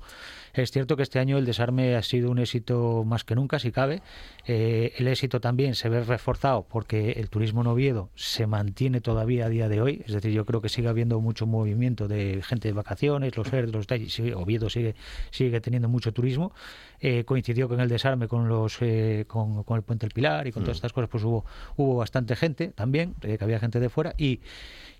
Es 0.53 0.71
cierto 0.71 0.95
que 0.95 1.03
este 1.03 1.19
año 1.19 1.37
el 1.37 1.45
desarme 1.45 1.95
ha 1.95 2.01
sido 2.01 2.31
un 2.31 2.39
éxito 2.39 3.03
más 3.05 3.23
que 3.23 3.35
nunca, 3.35 3.59
si 3.59 3.71
cabe. 3.71 4.01
Eh, 4.45 4.93
el 4.97 5.07
éxito 5.07 5.39
también 5.39 5.75
se 5.75 5.89
ve 5.89 6.03
reforzado 6.03 6.65
porque 6.67 7.11
el 7.11 7.29
turismo 7.29 7.61
en 7.61 7.67
Oviedo 7.67 8.09
se 8.15 8.47
mantiene 8.47 9.01
todavía 9.01 9.45
a 9.45 9.49
día 9.49 9.69
de 9.69 9.81
hoy. 9.81 10.03
Es 10.05 10.13
decir, 10.13 10.31
yo 10.31 10.45
creo 10.45 10.61
que 10.61 10.69
sigue 10.69 10.87
habiendo 10.87 11.19
mucho 11.19 11.45
movimiento 11.45 12.07
de 12.07 12.41
gente 12.43 12.67
de 12.67 12.73
vacaciones, 12.73 13.37
los 13.37 13.47
FER, 13.47 13.69
los 13.69 13.87
Oviedo 14.35 14.69
sigue, 14.69 14.95
sigue 15.31 15.61
teniendo 15.61 15.89
mucho 15.89 16.11
turismo. 16.11 16.53
Eh, 17.01 17.23
coincidió 17.23 17.69
con 17.69 17.79
el 17.79 17.87
desarme 17.87 18.27
con 18.27 18.49
los 18.49 18.77
eh, 18.81 19.25
con, 19.27 19.63
el 19.69 19.81
Puente 19.83 20.05
del 20.05 20.13
Pilar 20.13 20.47
y 20.47 20.51
con 20.51 20.63
todas 20.63 20.75
mm. 20.75 20.79
estas 20.79 20.93
cosas, 20.93 21.09
pues 21.09 21.23
hubo, 21.23 21.45
hubo 21.77 21.97
bastante 21.97 22.35
gente 22.35 22.69
también, 22.69 23.15
que 23.21 23.37
había 23.41 23.59
gente 23.59 23.79
de 23.79 23.89
fuera. 23.89 24.13
Y 24.17 24.41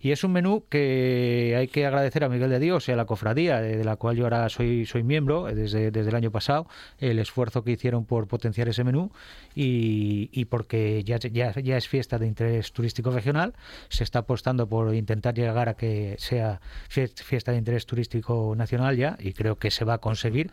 y 0.01 0.11
es 0.11 0.23
un 0.23 0.31
menú 0.31 0.63
que 0.69 1.55
hay 1.57 1.67
que 1.67 1.85
agradecer 1.85 2.23
a 2.23 2.29
Miguel 2.29 2.49
de 2.49 2.59
Dios 2.59 2.87
y 2.87 2.93
a 2.93 2.95
la 2.95 3.05
cofradía, 3.05 3.59
de, 3.59 3.83
la 3.83 3.97
cual 3.97 4.15
yo 4.15 4.23
ahora 4.23 4.47
soy, 4.47 4.85
soy 4.85 5.03
miembro 5.03 5.45
desde, 5.45 5.91
desde 5.91 6.09
el 6.09 6.15
año 6.15 6.31
pasado, 6.31 6.67
el 6.99 7.19
esfuerzo 7.19 7.63
que 7.63 7.71
hicieron 7.71 8.05
por 8.05 8.27
potenciar 8.27 8.69
ese 8.69 8.85
menú 8.85 9.11
y, 9.55 10.29
y 10.31 10.45
porque 10.45 11.03
ya, 11.03 11.17
ya, 11.17 11.51
ya 11.51 11.77
es 11.77 11.87
fiesta 11.89 12.17
de 12.17 12.27
interés 12.27 12.71
turístico 12.71 13.11
regional, 13.11 13.53
se 13.89 14.05
está 14.05 14.19
apostando 14.19 14.69
por 14.69 14.95
intentar 14.95 15.33
llegar 15.33 15.67
a 15.67 15.73
que 15.73 16.15
sea 16.17 16.61
fiesta 16.87 17.51
de 17.51 17.57
interés 17.57 17.85
turístico 17.85 18.53
nacional 18.55 18.95
ya 18.95 19.17
y 19.19 19.33
creo 19.33 19.57
que 19.57 19.69
se 19.69 19.83
va 19.83 19.95
a 19.95 19.97
conseguir 19.97 20.49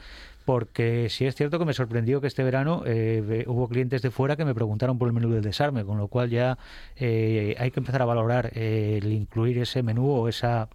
porque 0.47 1.09
sí 1.11 1.27
es 1.27 1.35
cierto 1.35 1.59
que 1.59 1.67
me 1.67 1.75
sorprendió 1.75 2.21
que 2.23 2.29
este 2.29 2.45
verano 2.45 2.85
eh, 2.87 3.45
hubo 3.49 3.69
clientes 3.69 4.01
de 4.01 4.13
fuera 4.13 4.37
que 4.37 4.45
me 4.45 4.55
preguntaron 4.55 4.97
por 4.97 5.09
el 5.09 5.13
menú 5.13 5.29
del 5.29 5.43
desarme, 5.43 5.85
con 5.85 5.99
lo 5.99 6.07
cual 6.07 6.31
ya 6.31 6.57
eh, 6.95 7.57
hay 7.59 7.71
que 7.73 7.81
empezar 7.81 8.01
a 8.01 8.07
valorar 8.07 8.53
el 8.55 9.13
incluir 9.13 9.59
ese 9.59 9.83
menú 9.83 10.09
o 10.09 10.29
esa 10.29 10.69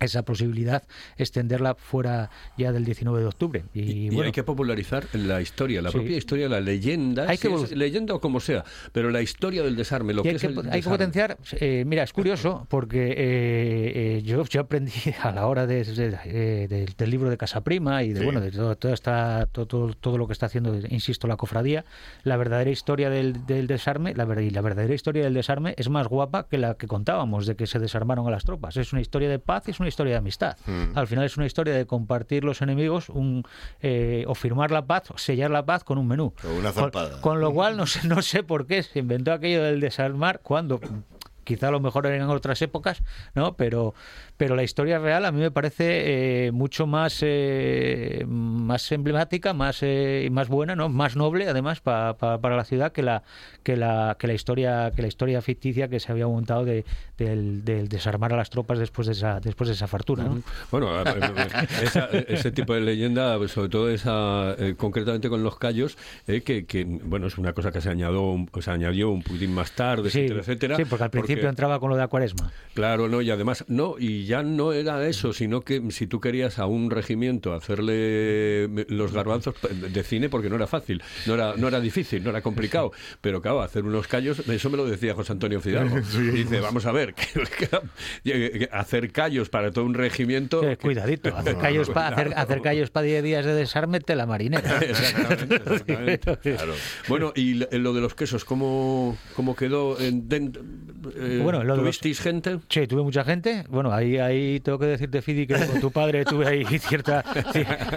esa 0.00 0.22
posibilidad 0.24 0.82
extenderla 1.16 1.74
fuera 1.74 2.30
ya 2.58 2.72
del 2.72 2.84
19 2.84 3.20
de 3.20 3.26
octubre. 3.26 3.64
Y, 3.74 4.18
hay 4.20 4.32
que 4.32 4.42
popularizar 4.42 5.06
la 5.14 5.40
historia, 5.40 5.82
la 5.82 5.90
propia 5.90 6.16
historia, 6.16 6.48
la 6.48 6.60
leyenda, 6.60 7.28
hay 7.28 7.38
que 7.38 7.48
leyenda 7.74 8.14
o 8.14 8.20
como 8.20 8.40
sea, 8.40 8.64
pero 8.92 9.10
la 9.10 9.22
historia 9.22 9.62
del 9.62 9.76
desarme, 9.76 10.14
lo 10.14 10.22
que, 10.22 10.30
hay 10.30 10.36
es 10.36 10.44
el 10.44 10.58
Hay 10.70 10.82
que 10.82 10.88
potenciar, 10.88 11.38
eh, 11.52 11.84
mira, 11.86 12.02
es 12.02 12.12
curioso, 12.12 12.66
porque 12.68 13.12
eh, 13.12 14.16
eh, 14.16 14.22
yo, 14.24 14.44
yo 14.44 14.62
aprendí 14.62 14.92
a 15.22 15.30
la 15.30 15.46
hora 15.46 15.66
de, 15.66 15.84
del 16.96 17.10
libro 17.10 17.30
de 17.30 17.36
Casa 17.36 17.62
Prima 17.62 18.02
y 18.02 18.12
de, 18.12 18.24
bueno, 18.24 18.40
de 18.40 18.50
todo, 18.50 18.76
todo, 18.76 18.92
está, 18.92 19.46
todo, 19.52 19.66
todo, 19.94 20.18
lo 20.18 20.26
que 20.26 20.32
está 20.32 20.46
haciendo, 20.46 20.74
insisto, 20.88 21.26
la 21.26 21.36
cofradía, 21.36 21.84
la 22.22 22.36
verdadera 22.36 22.70
historia 22.70 23.10
del, 23.10 23.46
del 23.46 23.66
desarme, 23.66 24.14
la, 24.14 24.24
y 24.42 24.50
la 24.50 24.62
verdadera 24.62 24.94
historia 24.94 25.22
del 25.22 25.34
desarme 25.34 25.74
es 25.76 25.88
más 25.88 26.08
guapa 26.08 26.48
que 26.48 26.58
la 26.58 26.74
que 26.74 26.86
contábamos, 26.86 27.46
de 27.46 27.56
que 27.56 27.66
se 27.66 27.78
desarmaron 27.78 28.26
a 28.26 28.30
las 28.30 28.44
tropas. 28.44 28.76
Es 28.76 28.92
una 28.92 29.02
historia 29.02 29.28
de 29.28 29.38
paz 29.38 29.68
es 29.68 29.80
una 29.80 29.83
historia 29.88 30.12
de 30.12 30.18
amistad. 30.18 30.56
Mm. 30.66 30.96
Al 30.96 31.06
final 31.06 31.24
es 31.24 31.36
una 31.36 31.46
historia 31.46 31.74
de 31.74 31.86
compartir 31.86 32.44
los 32.44 32.62
enemigos 32.62 33.08
un, 33.08 33.44
eh, 33.80 34.24
o 34.26 34.34
firmar 34.34 34.70
la 34.70 34.86
paz, 34.86 35.10
o 35.10 35.18
sellar 35.18 35.50
la 35.50 35.64
paz 35.64 35.84
con 35.84 35.98
un 35.98 36.08
menú. 36.08 36.32
una 36.58 36.72
con, 36.72 36.90
con, 37.20 37.40
lo 37.40 37.52
cual 37.52 37.76
no 37.76 37.86
sé, 37.86 38.06
no 38.06 38.22
sé 38.22 38.42
por 38.42 38.66
qué 38.66 38.82
se 38.82 38.98
inventó 38.98 39.32
aquello 39.32 39.62
del 39.62 39.80
desarmar 39.80 40.40
cuando 40.42 40.80
quizá 41.44 41.68
a 41.68 41.70
lo 41.70 41.80
mejor 41.80 42.06
en 42.06 42.22
otras 42.22 42.60
épocas, 42.62 43.02
¿no? 43.34 43.56
Pero, 43.56 43.94
pero 44.36 44.56
la 44.56 44.64
historia 44.64 44.98
real 44.98 45.24
a 45.24 45.32
mí 45.32 45.40
me 45.40 45.50
parece 45.50 46.46
eh, 46.46 46.52
mucho 46.52 46.86
más, 46.86 47.18
eh, 47.22 48.24
más 48.26 48.90
emblemática, 48.90 49.54
más, 49.54 49.78
eh, 49.82 50.28
más 50.32 50.48
buena, 50.48 50.74
¿no? 50.74 50.88
Más 50.88 51.14
noble, 51.14 51.48
además, 51.48 51.80
para 51.80 52.56
la 52.56 52.64
ciudad 52.64 52.90
que 52.90 53.02
la, 53.02 53.22
que 53.62 53.76
la, 53.76 54.16
que 54.18 54.26
la 54.26 54.34
historia, 54.34 54.90
que 54.94 55.02
la 55.02 55.08
historia 55.08 55.40
ficticia 55.40 55.88
que 55.88 56.00
se 56.00 56.10
había 56.10 56.26
montado 56.26 56.64
de, 56.64 56.84
del, 57.16 57.64
desarmar 57.88 58.32
a 58.32 58.36
las 58.36 58.50
tropas 58.50 58.78
después 58.78 59.06
de 59.06 59.12
esa, 59.12 59.38
después 59.38 59.68
de 59.68 59.74
esa 59.74 59.86
fartura, 59.86 60.24
Bueno, 60.70 60.90
ese 62.28 62.50
tipo 62.50 62.74
de 62.74 62.80
leyenda, 62.80 63.36
sobre 63.46 63.68
todo 63.68 63.88
esa, 63.88 64.56
concretamente 64.76 65.28
con 65.28 65.44
los 65.44 65.58
callos, 65.58 65.96
que, 66.26 66.64
que, 66.66 66.84
bueno, 66.84 67.28
es 67.28 67.38
una 67.38 67.52
cosa 67.52 67.70
que 67.70 67.80
se 67.80 67.90
añadió, 67.90 68.46
se 68.60 68.70
añadió 68.70 69.10
un 69.10 69.22
poquitín 69.22 69.54
más 69.54 69.72
tarde, 69.72 70.08
etcétera, 70.08 70.40
etcétera. 70.40 70.76
Sí, 70.76 70.84
porque 70.84 71.04
al 71.04 71.10
principio 71.10 71.48
entraba 71.48 71.78
con 71.78 71.90
lo 71.90 71.96
de 71.96 72.06
Cuaresma. 72.08 72.50
Claro, 72.74 73.08
no, 73.08 73.22
y 73.22 73.30
además, 73.30 73.64
no, 73.68 73.94
y 73.98 74.23
ya 74.24 74.42
no 74.42 74.72
era 74.72 75.06
eso, 75.06 75.32
sino 75.32 75.62
que 75.62 75.82
si 75.90 76.06
tú 76.06 76.20
querías 76.20 76.58
a 76.58 76.66
un 76.66 76.90
regimiento 76.90 77.54
hacerle 77.54 78.68
los 78.88 79.12
garbanzos 79.12 79.54
de 79.70 80.02
cine, 80.02 80.28
porque 80.28 80.48
no 80.48 80.56
era 80.56 80.66
fácil, 80.66 81.02
no 81.26 81.34
era, 81.34 81.54
no 81.56 81.68
era 81.68 81.80
difícil, 81.80 82.22
no 82.22 82.30
era 82.30 82.42
complicado, 82.42 82.92
pero 83.20 83.40
claro, 83.40 83.62
hacer 83.62 83.84
unos 83.84 84.06
callos, 84.06 84.46
eso 84.48 84.70
me 84.70 84.76
lo 84.76 84.86
decía 84.86 85.14
José 85.14 85.32
Antonio 85.32 85.60
Fidalgo. 85.60 85.96
Dice, 86.34 86.60
vamos 86.60 86.86
a 86.86 86.92
ver, 86.92 87.14
hacer 88.70 89.12
callos 89.12 89.48
para 89.48 89.70
todo 89.70 89.84
un 89.84 89.94
regimiento. 89.94 90.62
cuidadito, 90.80 91.34
hacer 91.36 91.56
callos 91.58 91.90
para 91.90 92.16
hacer, 92.16 92.62
callos 92.62 92.90
para 92.90 93.06
10 93.06 93.22
días 93.24 93.44
de 93.44 93.54
desarme, 93.54 94.00
la 94.06 94.26
marinera. 94.26 94.78
exactamente, 94.82 96.26
Bueno, 97.08 97.32
y 97.34 97.54
lo 97.54 97.92
de 97.92 98.00
los 98.00 98.14
quesos, 98.14 98.44
¿cómo, 98.44 99.16
cómo 99.34 99.56
quedó? 99.56 99.98
En, 99.98 100.26
eh, 101.16 101.40
bueno, 101.42 101.64
lo 101.64 101.76
¿Tuvisteis 101.76 102.20
gente? 102.20 102.60
Sí, 102.68 102.86
tuve 102.86 103.02
mucha 103.02 103.24
gente. 103.24 103.64
Bueno, 103.68 103.92
ahí, 103.92 104.13
ahí 104.18 104.60
tengo 104.60 104.78
que 104.78 104.86
decirte, 104.86 105.22
Fidi, 105.22 105.46
que 105.46 105.54
con 105.54 105.80
tu 105.80 105.90
padre 105.90 106.24
tuve 106.24 106.46
ahí 106.46 106.64
cierta. 106.78 107.24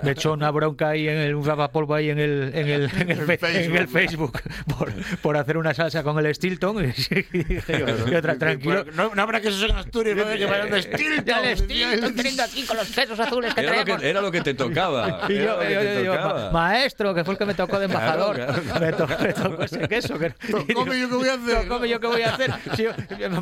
me 0.04 0.12
echó 0.12 0.34
una 0.34 0.52
bronca 0.52 0.90
ahí 0.90 1.08
en 1.08 1.18
el, 1.18 1.36
un 1.36 1.46
rapapolvo 1.46 1.96
ahí 1.96 2.10
en 2.10 2.20
el, 2.20 2.52
en 2.54 2.68
el, 2.68 2.90
en 3.00 3.10
el, 3.12 3.30
en 3.30 3.76
el 3.76 3.88
Facebook, 3.88 4.40
por, 4.78 4.92
por, 5.22 5.38
hacer 5.38 5.58
una 5.58 5.74
salsa 5.74 6.04
con 6.04 6.24
el 6.24 6.34
Stilton. 6.34 6.86
y, 6.86 8.16
otra, 8.16 8.38
tranquilo. 8.38 8.86
No, 8.96 9.14
no, 9.14 9.22
habrá 9.22 9.42
que 9.42 9.50
eso 9.50 9.66
en 9.66 9.76
Asturias, 9.76 10.18
no 10.18 10.26
que 10.26 10.46
vayan 10.46 10.72
de 10.72 10.82
Stilton. 10.82 11.46
El 11.46 11.58
Stilton 11.58 12.16
teniendo 12.16 12.44
aquí 12.44 12.64
con 12.64 12.78
los 12.78 12.88
quesos 12.90 13.20
azules 13.20 13.54
que 13.54 13.62
era 13.62 13.72
traemos. 13.72 13.90
Lo 13.90 14.00
que, 14.00 14.10
era 14.10 14.22
lo 14.22 14.32
que 14.32 14.42
te 14.42 14.54
tocaba. 14.54 15.22
Y 15.28 15.36
yo, 15.36 15.62
yo, 15.62 16.04
yo, 16.04 16.52
maestro, 16.52 17.14
que 17.14 17.24
fue 17.24 17.34
el 17.34 17.38
que 17.38 17.46
me 17.46 17.54
tocó 17.54 17.80
de 17.80 17.86
embajador. 17.86 18.36
Claro, 18.36 18.62
claro. 18.62 18.80
Me, 18.80 18.94
tocó, 18.94 19.24
me, 19.24 19.34
tocó, 19.34 19.64
ese 19.64 19.88
queso. 19.88 20.18
Que, 20.18 20.34
come 20.74 21.00
yo 21.00 21.10
qué 21.10 21.16
voy 21.16 21.28
a 21.28 21.34
hacer. 21.34 21.68
Come 21.68 21.90
yo 21.90 22.00
qué 22.00 22.08
voy 22.08 22.22
a 22.22 22.34
hacer. 22.34 22.54
Si 22.76 22.84
yo, 22.84 22.92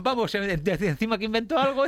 vamos, 0.01 0.33
encima 0.35 1.17
que 1.17 1.25
inventó 1.25 1.57
algo, 1.57 1.85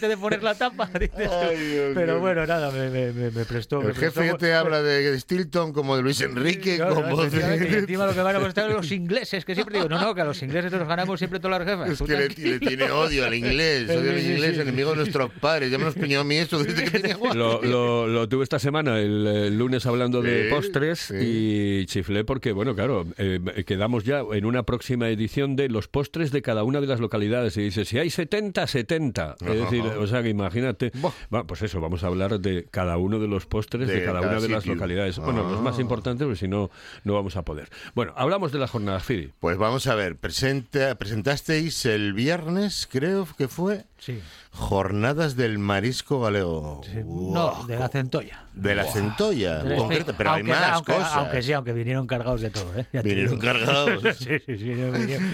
de 0.00 0.16
poner 0.16 0.42
la 0.42 0.54
tapa. 0.54 0.90
Pero 0.92 2.20
bueno, 2.20 2.46
nada, 2.46 2.70
me, 2.70 2.90
me, 2.90 3.30
me 3.30 3.44
prestó. 3.44 3.80
El 3.80 3.94
jefe 3.94 4.26
ya 4.26 4.36
te 4.36 4.54
habla 4.54 4.82
de 4.82 5.18
Stilton 5.18 5.72
como 5.72 5.96
de 5.96 6.02
Luis 6.02 6.20
Enrique. 6.20 6.78
como 6.78 7.24
de... 7.24 7.78
encima 7.78 8.06
lo 8.06 8.14
que 8.14 8.20
van 8.20 8.36
a 8.36 8.40
mostrar 8.40 8.70
los 8.70 8.90
ingleses, 8.92 9.44
que 9.44 9.54
siempre 9.54 9.76
digo, 9.76 9.88
no, 9.88 10.00
no, 10.00 10.14
que 10.14 10.20
a 10.20 10.24
los 10.24 10.42
ingleses 10.42 10.72
nos 10.72 10.86
ganamos 10.86 11.18
siempre 11.18 11.40
todas 11.40 11.60
las 11.60 11.68
jefas. 11.68 11.90
Es 11.90 12.02
que 12.02 12.16
le, 12.16 12.58
tiene 12.58 12.90
odio 12.90 13.24
al 13.24 13.34
inglés, 13.34 13.88
odio 13.90 14.10
al 14.10 14.18
inglés, 14.18 14.58
enemigo 14.58 14.90
de 14.90 14.96
nuestros 14.96 15.30
padres. 15.32 15.70
Ya 15.70 15.78
me 15.78 15.84
lo 15.84 15.92
piñado 15.92 16.22
a 16.22 16.24
mí 16.24 16.36
eso 16.36 16.62
desde 16.62 16.84
que 16.84 16.98
tenía 16.98 17.18
lo, 17.34 17.62
lo, 17.62 18.06
lo, 18.06 18.28
tuve 18.28 18.44
esta 18.44 18.58
semana, 18.58 18.98
el, 18.98 19.56
lunes, 19.56 19.86
hablando 19.86 20.22
de 20.22 20.48
postres 20.50 21.10
y 21.10 21.86
chiflé 21.86 22.24
porque, 22.24 22.52
bueno, 22.52 22.74
claro, 22.74 23.06
eh, 23.18 23.64
quedamos 23.66 24.04
ya 24.04 24.22
en 24.32 24.44
una 24.44 24.62
próxima 24.62 25.08
edición 25.08 25.56
de 25.56 25.68
los 25.68 25.88
postres 25.88 26.30
de 26.30 26.42
cada 26.42 26.64
una 26.64 26.80
de 26.80 26.86
las 26.86 27.00
localidades. 27.00 27.56
Y 27.56 27.62
dice, 27.62 27.84
si 27.84 27.98
hay 27.98 28.10
70, 28.10 28.66
70. 28.66 29.36
Es 29.40 29.46
decir, 29.60 29.81
o 29.88 30.06
sea, 30.06 30.22
que 30.22 30.28
imagínate. 30.28 30.92
Bueno, 31.30 31.46
pues 31.46 31.62
eso, 31.62 31.80
vamos 31.80 32.04
a 32.04 32.08
hablar 32.08 32.40
de 32.40 32.66
cada 32.70 32.96
uno 32.96 33.18
de 33.18 33.28
los 33.28 33.46
postres 33.46 33.88
de, 33.88 34.04
cada, 34.04 34.20
una 34.20 34.40
de 34.40 34.48
las 34.48 34.66
localidades. 34.66 35.18
Bueno, 35.18 35.48
los 35.50 35.60
más 35.60 35.78
ah. 35.78 35.80
importantes, 35.80 36.26
porque 36.26 36.38
si 36.38 36.48
no, 36.48 36.70
no 37.04 37.14
vamos 37.14 37.36
a 37.36 37.42
poder. 37.42 37.68
Bueno, 37.94 38.12
hablamos 38.16 38.52
de 38.52 38.58
las 38.58 38.70
jornadas 38.70 39.04
Fidi. 39.04 39.30
Pues 39.40 39.56
vamos 39.56 39.86
a 39.86 39.94
ver, 39.94 40.16
presenta, 40.16 40.94
presentasteis 40.96 41.86
el 41.86 42.12
viernes, 42.12 42.88
creo 42.90 43.26
que 43.36 43.48
fue. 43.48 43.84
Sí. 43.98 44.20
Jornadas 44.54 45.34
del 45.34 45.58
marisco 45.58 46.20
galego. 46.20 46.82
no, 47.06 47.64
de 47.66 47.78
la 47.78 47.88
centolla. 47.88 48.44
De 48.52 48.74
la 48.74 48.84
centolla, 48.84 49.64
concreta, 49.76 50.14
pero 50.14 50.32
hay 50.32 50.42
más 50.42 50.72
aunque, 50.72 50.92
cosas. 50.92 51.12
Aunque 51.14 51.42
sí, 51.42 51.54
aunque 51.54 51.72
vinieron 51.72 52.06
cargados 52.06 52.42
de 52.42 52.50
todo. 52.50 52.70
¿eh? 52.76 52.86
vinieron 53.02 53.38
cargados. 53.38 54.02
sí, 54.18 54.38
sí, 54.44 54.58
sí. 54.58 54.74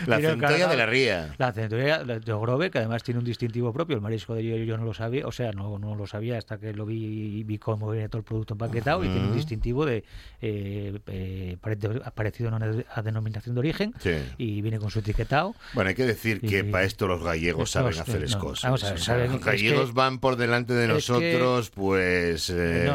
la 0.07 0.21
centolla 0.21 0.69
de 0.69 0.77
la 0.77 0.87
ría. 0.87 1.35
La 1.37 1.53
centolla 1.53 2.05
de 2.05 2.33
Ogrove, 2.33 2.71
que 2.71 2.79
además 2.79 3.03
tiene 3.03 3.19
un 3.19 3.25
distintivo 3.25 3.73
propio. 3.73 3.97
El 3.97 4.03
marisco 4.03 4.35
de 4.35 4.45
yo, 4.45 4.57
yo 4.57 4.79
no 4.79 4.85
lo 4.85 4.95
sabía, 4.95 5.27
o 5.27 5.33
sea, 5.33 5.51
no, 5.51 5.81
no 5.81 5.97
lo 5.97 6.07
sabía 6.07 6.39
hasta 6.39 6.59
que 6.59 6.73
lo 6.73 6.87
vi 6.87 7.39
y 7.39 7.43
vi 7.43 7.59
cómo 7.59 7.91
viene 7.91 8.09
todo 8.09 8.21
el 8.21 8.25
producto 8.25 8.55
empaquetado 8.55 9.05
y 9.05 9.09
tiene 9.09 9.27
un 9.27 9.35
distintivo 9.35 9.85
de 9.85 10.05
eh, 10.41 10.99
eh, 11.09 11.57
parecido 12.15 12.57
a 12.95 13.03
denominación 13.03 13.57
de 13.57 13.59
origen 13.59 13.95
y 14.37 14.63
viene 14.63 14.79
con 14.79 14.91
su 14.91 15.01
etiquetado. 15.01 15.57
Bueno, 15.75 15.89
hay 15.89 15.97
que 15.97 16.07
decir 16.07 16.41
que 16.41 16.63
para 16.63 16.85
esto 16.85 17.09
los 17.09 17.23
gallegos 17.23 17.73
saben 17.73 17.99
hacer 17.99 18.25
cosas. 18.39 18.63
Vamos 18.63 18.85
a 18.85 18.91
ver, 18.91 19.08
los 19.17 19.45
gallegos 19.45 19.95
van 19.95 20.19
por 20.19 20.37
delante 20.37 20.75
de 20.75 20.89
nosotros, 20.89 21.71
pues 21.71 22.51
eh, 22.51 22.91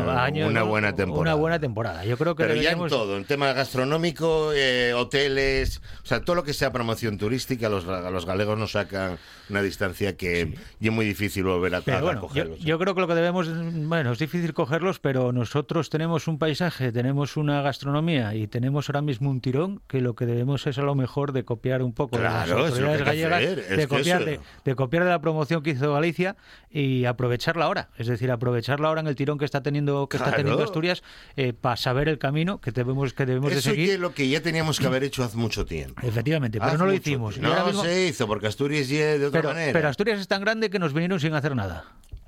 una 0.45 0.63
buena 0.63 0.95
temporada. 0.95 1.21
Una 1.21 1.33
buena 1.35 1.59
temporada. 1.59 2.05
Yo 2.05 2.17
creo 2.17 2.35
que 2.35 2.43
Pero 2.43 2.55
ya 2.55 2.71
en 2.71 2.87
todo, 2.87 3.17
en 3.17 3.25
tema 3.25 3.53
gastronómico, 3.53 4.51
eh, 4.53 4.93
hoteles, 4.93 5.81
o 6.03 6.05
sea, 6.05 6.21
todo 6.21 6.35
lo 6.35 6.43
que 6.43 6.53
sea 6.53 6.71
promoción 6.71 7.17
turística, 7.17 7.69
los, 7.69 7.87
a 7.87 8.09
los 8.09 8.25
galegos 8.25 8.57
nos 8.57 8.71
sacan 8.73 9.17
una 9.49 9.61
distancia 9.61 10.15
que 10.15 10.53
es 10.79 10.91
muy 10.91 11.05
difícil 11.05 11.43
volver 11.43 11.75
a, 11.75 11.81
cogerlos. 11.81 12.59
Yo, 12.59 12.79
creo 12.79 12.95
que 12.95 13.01
lo 13.01 13.07
que 13.07 13.15
debemos, 13.15 13.49
bueno, 13.87 14.11
es 14.11 14.19
difícil 14.19 14.53
cogerlos, 14.53 14.99
pero 14.99 15.31
nosotros 15.31 15.89
tenemos 15.89 16.27
un 16.27 16.39
paisaje, 16.39 16.91
tenemos 16.91 17.37
una 17.37 17.61
gastronomía 17.61 18.35
y 18.35 18.47
tenemos 18.47 18.89
ahora 18.89 19.01
mismo 19.01 19.29
un 19.29 19.41
tirón 19.41 19.81
que 19.87 20.01
lo 20.01 20.15
que 20.15 20.25
debemos 20.25 20.65
es 20.67 20.77
a 20.77 20.81
lo 20.83 20.95
mejor 20.95 21.33
de 21.33 21.43
copiar 21.43 21.81
un 21.81 21.93
poco 21.93 22.17
de 22.17 22.23
las 22.23 22.49
autoridades 22.49 23.03
gallegas, 23.03 23.41
de, 23.41 23.87
copiar, 23.87 24.25
de, 24.63 24.75
copiar 24.75 25.03
de 25.03 25.09
la 25.09 25.21
promoción 25.21 25.61
que 25.61 25.71
hizo 25.71 25.95
Galicia 26.03 26.35
y 26.69 27.05
aprovecharla 27.05 27.65
ahora. 27.65 27.89
Es 27.97 28.07
decir, 28.07 28.29
aprovecharla 28.31 28.89
ahora 28.89 29.01
en 29.01 29.07
el 29.07 29.15
tirón 29.15 29.37
que 29.37 29.45
está 29.45 29.63
teniendo 29.63 30.07
que 30.07 30.17
está 30.17 30.35
teniendo 30.35 30.63
Asturias 30.63 31.01
eh, 31.37 31.53
para 31.53 31.77
saber 31.77 32.09
el 32.09 32.17
camino 32.17 32.59
que 32.59 32.71
debemos 32.71 33.13
que 33.13 33.25
debemos 33.25 33.53
de 33.53 33.61
seguir. 33.61 33.91
es 33.91 33.99
lo 33.99 34.13
que 34.13 34.27
ya 34.27 34.41
teníamos 34.41 34.79
que 34.79 34.87
haber 34.87 35.03
hecho 35.03 35.23
hace 35.23 35.37
mucho 35.37 35.65
tiempo. 35.65 36.05
Efectivamente, 36.05 36.59
pero 36.59 36.77
no 36.77 36.85
lo 36.85 36.93
hicimos. 36.93 37.37
No 37.37 37.73
se 37.81 38.07
hizo 38.07 38.27
porque 38.27 38.47
Asturias 38.47 38.89
ya 38.89 39.17
de 39.17 39.25
otra 39.25 39.41
pero, 39.41 39.53
manera. 39.53 39.73
Pero 39.73 39.87
Asturias 39.87 40.19
es 40.19 40.27
tan 40.27 40.41
grande 40.41 40.69
que 40.69 40.79
nos 40.79 40.93
vinieron 40.93 41.19
sin 41.19 41.33
hacer 41.33 41.55
nada. 41.55 41.85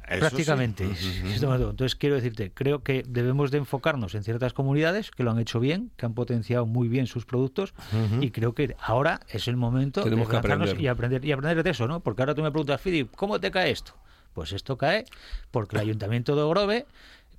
Prácticamente. 0.08 0.88
Entonces 1.42 1.96
quiero 1.96 2.16
decirte, 2.16 2.52
creo 2.54 2.84
que 2.84 3.04
debemos 3.08 3.52
de 3.52 3.60
enfocarnos 3.60 4.16
en 4.16 4.24
ciertas 4.24 4.54
comunidades 4.54 5.12
que 5.12 5.24
lo 5.24 5.32
han 5.32 5.40
hecho 5.40 5.60
bien, 5.60 5.92
que 5.98 6.06
han 6.06 6.14
potenciado 6.14 6.66
muy 6.66 6.88
bien 6.88 7.08
sus 7.08 7.26
productos 7.26 7.74
y 8.22 8.32
creo 8.32 8.54
que 8.54 8.76
ahora 8.80 9.22
es 9.30 9.48
el 9.48 9.58
momento 9.58 10.04
Tenemos 10.04 10.30
de 10.30 10.38
aprender. 10.38 10.80
y 10.80 10.88
aprender 10.88 11.26
y 11.26 11.32
aprender 11.32 11.64
de 11.64 11.70
eso, 11.70 11.88
¿no? 11.88 12.00
Porque 12.00 12.22
ahora 12.22 12.36
tú 12.36 12.42
me 12.42 12.52
preguntas, 12.52 12.82
Fidi, 12.82 13.06
¿cómo 13.06 13.40
te 13.40 13.52
cae 13.52 13.72
esto? 13.72 13.94
Pues 14.34 14.52
esto 14.52 14.78
cae 14.78 15.06
porque 15.52 15.78
el 15.78 15.84
Ayuntamiento 15.84 16.36
de 16.36 16.42
Ogrove 16.42 16.86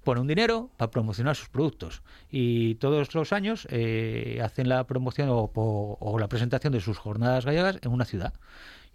pone 0.03 0.21
un 0.21 0.27
dinero 0.29 0.71
para 0.77 0.91
promocionar 0.91 1.35
sus 1.35 1.49
productos 1.49 2.03
y 2.31 2.77
todos 2.77 3.13
los 3.15 3.33
años 3.33 3.67
eh, 3.71 4.41
hacen 4.43 4.69
la 4.69 4.85
promoción 4.85 5.29
o 5.31 6.17
la 6.19 6.29
presentación 6.29 6.73
de 6.73 6.81
sus 6.81 6.97
jornadas 6.97 7.45
gallegas 7.45 7.79
en 7.83 7.91
una 7.91 8.05
ciudad 8.05 8.33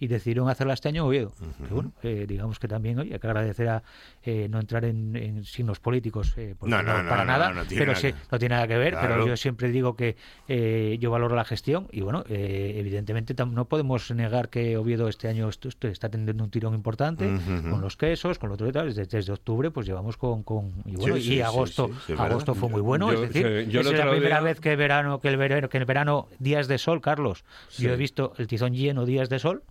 y 0.02 0.08
decidieron 0.08 0.50
hacerla 0.50 0.74
este 0.74 0.90
año 0.90 1.06
Oviedo. 1.06 1.32
bueno, 1.70 1.94
eh, 2.02 2.26
digamos 2.28 2.58
que 2.58 2.68
también 2.68 2.98
hoy 2.98 3.14
hay 3.14 3.20
que 3.20 3.28
agradecer 3.28 3.70
a 3.70 3.84
eh, 4.24 4.48
no 4.50 4.60
entrar 4.60 4.84
en, 4.84 5.46
signos 5.46 5.80
políticos 5.80 6.34
eh, 6.38 6.56
no, 6.64 6.82
no, 6.82 7.08
para 7.08 7.24
nada, 7.24 7.54
pero 7.70 7.96
sí, 7.96 8.12
no 8.32 8.40
tiene 8.40 8.56
nada 8.56 8.68
que 8.68 8.78
ver, 8.78 8.98
pero 9.00 9.28
yo 9.28 9.38
siempre 9.38 9.70
digo 9.70 9.96
que 9.96 10.18
yo 11.00 11.12
valoro 11.12 11.36
la 11.36 11.46
gestión 11.46 11.88
y 11.92 12.02
bueno, 12.02 12.24
evidentemente 12.28 13.36
no 13.46 13.66
podemos 13.66 14.10
negar 14.10 14.50
que 14.50 14.76
Oviedo 14.76 15.08
este 15.08 15.28
año 15.28 15.48
está 15.50 16.10
teniendo 16.10 16.44
un 16.44 16.50
tirón 16.50 16.74
importante 16.74 17.30
con 17.70 17.80
los 17.80 17.96
quesos, 17.96 18.40
con 18.40 18.50
los 18.50 18.56
otro 18.60 18.84
desde, 18.84 19.06
desde, 19.06 19.32
octubre 19.32 19.70
pues 19.70 19.86
llevamos 19.86 20.18
con, 20.18 20.42
con 20.42 20.72
y 20.86 20.96
bueno, 20.96 21.16
y 21.16 21.42
agosto 21.42 21.92
agosto 22.18 22.56
fue 22.56 22.70
muy 22.70 22.82
bueno, 22.82 23.12
es 23.12 23.22
decir, 23.22 23.46
es 23.46 23.92
la 23.92 24.10
primera 24.10 24.42
vez 24.42 24.60
que 24.60 24.76
verano 24.76 25.22
que 25.22 25.28
el 25.28 25.38
verano 25.38 25.70
que 25.70 25.78
el 25.78 25.86
verano 25.86 26.28
días 26.40 26.68
de 26.68 26.80
sol, 26.80 27.02
Carlos, 27.02 27.46
yo 27.78 27.94
he 27.94 27.98
visto 27.98 28.34
el 28.40 28.48
tizón 28.48 28.74
lleno 28.74 29.06
días 29.06 29.30
de 29.30 29.38
sol 29.38 29.62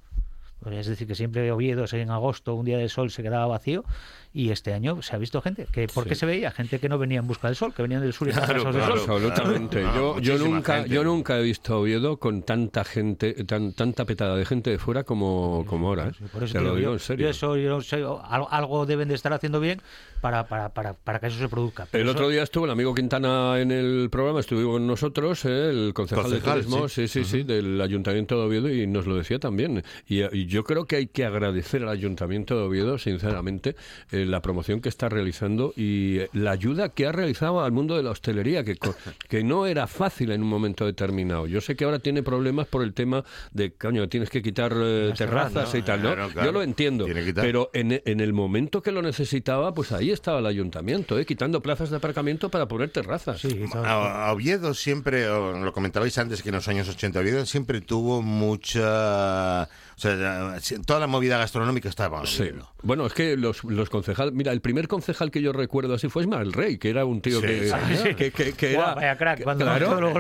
es 0.71 0.87
decir, 0.87 1.07
que 1.07 1.15
siempre 1.15 1.51
Oviedo 1.51 1.85
en 1.93 2.11
agosto, 2.11 2.55
un 2.55 2.67
día 2.67 2.79
de 2.79 2.89
sol, 2.89 3.11
se 3.11 3.23
quedaba 3.23 3.47
vacío 3.47 3.85
y 4.33 4.51
este 4.51 4.73
año 4.73 5.03
se 5.03 5.17
ha 5.17 5.19
visto 5.19 5.41
gente. 5.43 5.67
que 5.73 5.89
¿Por 5.89 6.07
qué 6.07 6.15
se 6.15 6.25
veía? 6.27 6.51
Gente 6.53 6.79
que 6.79 6.89
no 6.89 6.99
venía 6.99 7.19
en 7.19 7.27
busca 7.27 7.49
del 7.49 7.57
sol, 7.57 7.75
que 7.75 7.83
venían 7.83 8.01
del 8.03 8.13
sur 8.13 8.29
y 8.29 8.33
Claro, 8.33 8.63
del 8.65 8.73
claro, 8.73 8.97
sol. 8.99 9.25
Absolutamente. 9.25 9.81
Claro, 9.83 10.19
yo, 10.21 10.39
nunca, 10.39 10.75
gente. 10.77 10.91
yo 10.91 11.05
nunca 11.05 11.39
he 11.39 11.43
visto 11.43 11.75
a 11.75 11.79
Oviedo 11.79 12.19
con 12.19 12.43
tanta 12.43 12.85
gente, 12.85 13.33
tan, 13.45 13.73
tanta 13.73 14.05
petada 14.05 14.37
de 14.37 14.45
gente 14.47 14.71
de 14.71 14.79
fuera 14.79 15.05
como, 15.05 15.65
como 15.67 15.89
ahora. 15.89 16.09
¿eh? 16.09 16.13
Sí, 16.17 16.25
por 16.33 16.45
eso 16.45 16.53
Te 16.53 16.59
te 16.61 16.65
lo 16.65 16.77
digo, 16.77 16.93
en 16.93 16.99
serio. 17.01 17.27
yo 17.27 17.31
eso, 17.31 17.57
yo 17.57 17.81
sé, 17.81 17.97
algo, 17.97 18.49
algo 18.51 18.87
deben 18.87 19.09
de 19.09 19.15
estar 19.15 19.33
haciendo 19.33 19.59
bien 19.61 19.81
para, 20.21 20.47
para, 20.47 20.69
para, 20.69 20.95
para 20.95 21.19
que 21.19 21.27
eso 21.27 21.39
se 21.39 21.49
produzca. 21.49 21.87
Pero 21.91 22.03
El 22.05 22.09
eso- 22.11 22.19
otro 22.19 22.29
día 22.29 22.43
estuvo 22.43 22.65
el 22.67 22.71
amigo 22.71 22.95
Quintana 22.95 23.59
en 23.61 23.71
el 23.73 24.09
programa, 24.11 24.41
estuvo 24.41 24.73
con 24.73 24.87
nosotros, 24.87 25.45
¿eh? 25.45 25.71
el 25.71 25.93
concejal, 25.95 26.25
Concejal, 26.25 26.59
de 26.59 26.63
turismo, 26.65 26.89
sí, 26.89 27.09
sí, 27.09 27.25
sí, 27.25 27.43
del 27.43 27.81
Ayuntamiento 27.81 28.37
de 28.39 28.47
Oviedo 28.47 28.69
y 28.73 28.87
nos 28.87 29.07
lo 29.07 29.17
decía 29.17 29.39
también. 29.39 29.83
Y, 30.07 30.23
y 30.37 30.47
yo 30.47 30.63
creo 30.65 30.85
que 30.87 30.97
hay 30.97 31.07
que 31.09 31.25
agradecer 31.25 31.83
al 31.83 31.89
Ayuntamiento 31.89 32.57
de 32.57 32.63
Oviedo, 32.63 32.99
sinceramente, 32.99 33.77
eh, 34.13 34.20
la 34.27 34.41
promoción 34.43 34.81
que 34.81 34.89
está 34.89 35.09
realizando 35.09 35.73
y 35.77 36.19
eh, 36.21 36.29
la 36.33 36.53
ayuda 36.53 36.89
que 36.91 37.07
ha 37.07 37.13
realizado 37.13 37.63
al 37.63 37.73
mundo 37.73 37.97
de 37.97 38.03
la 38.03 38.11
hostelería, 38.11 38.65
que, 38.65 38.77
co- 38.77 38.95
que 39.29 39.43
no 39.45 39.67
era 39.67 39.87
fácil 39.87 40.31
en 40.33 40.43
un 40.43 40.49
momento 40.49 40.87
determinado. 40.87 41.47
Yo 41.47 41.61
sé 41.61 41.77
que 41.77 41.85
ahora 41.85 41.99
tiene 41.99 42.23
problemas 42.23 42.67
por 42.67 42.83
el 42.83 42.93
tema 42.95 43.25
de, 43.53 43.73
coño, 43.73 44.09
tienes 44.09 44.31
que 44.31 44.43
quitar 44.43 44.73
eh, 44.77 45.13
terrazas 45.17 45.75
y 45.75 45.83
tal, 45.83 46.03
¿no? 46.03 46.15
Claro, 46.15 46.31
claro. 46.33 46.47
Yo 46.47 46.53
lo 46.53 46.63
entiendo, 46.63 47.07
pero 47.35 47.71
en, 47.75 48.01
en 48.05 48.21
el 48.21 48.33
momento 48.33 48.83
que 48.83 48.93
lo 48.93 49.03
necesitaba, 49.03 49.75
pues 49.75 49.93
ahí 49.93 50.11
estaba 50.11 50.39
el 50.41 50.47
ayuntamiento, 50.47 51.19
¿eh? 51.19 51.27
quitando 51.27 51.61
plazas 51.61 51.91
de 51.91 51.97
aparcamiento 51.97 52.49
para 52.51 52.67
poner 52.67 52.91
terrazas. 52.91 53.41
Sí, 53.41 53.65
A, 53.75 54.27
a 54.29 54.33
Oviedo 54.33 54.75
siempre, 54.75 55.29
o 55.29 55.53
lo 55.59 55.73
comentabais 55.73 56.17
antes 56.19 56.43
que 56.43 56.49
en 56.51 56.57
los 56.57 56.69
años 56.69 56.89
80, 56.89 57.21
Oviedo 57.21 57.47
siempre 57.47 57.81
tuvo 57.81 58.23
mucha... 58.23 59.69
O 60.01 60.61
sea, 60.61 60.79
toda 60.87 60.99
la 60.99 61.07
movida 61.07 61.37
gastronómica 61.37 61.91
estaba 61.91 62.25
Sí. 62.25 62.51
Bueno, 62.83 63.05
es 63.05 63.13
que 63.13 63.37
los, 63.37 63.63
los 63.65 63.91
concejales... 63.91 64.33
Mira, 64.33 64.51
el 64.53 64.63
primer 64.63 64.89
concejal 64.89 65.31
que 65.31 65.43
yo 65.43 65.53
recuerdo 65.53 65.93
así 65.95 66.09
fue 66.09 66.23
Ismael 66.23 66.55
Rey, 66.55 66.79
que 66.79 66.89
era 66.89 67.05
un 67.05 67.21
tío 67.21 67.41
Sí, 67.41 67.47
que, 67.47 67.69
sí. 68.03 68.15
que, 68.15 68.31
que- 68.31 68.53
que 68.55 68.75
Guau, 68.75 68.87
era... 68.87 68.95
vaya 68.95 69.17
crack, 69.19 69.39
que- 69.39 69.45
cuando 69.45 69.65
claro, 69.67 69.87
claro, 69.89 70.13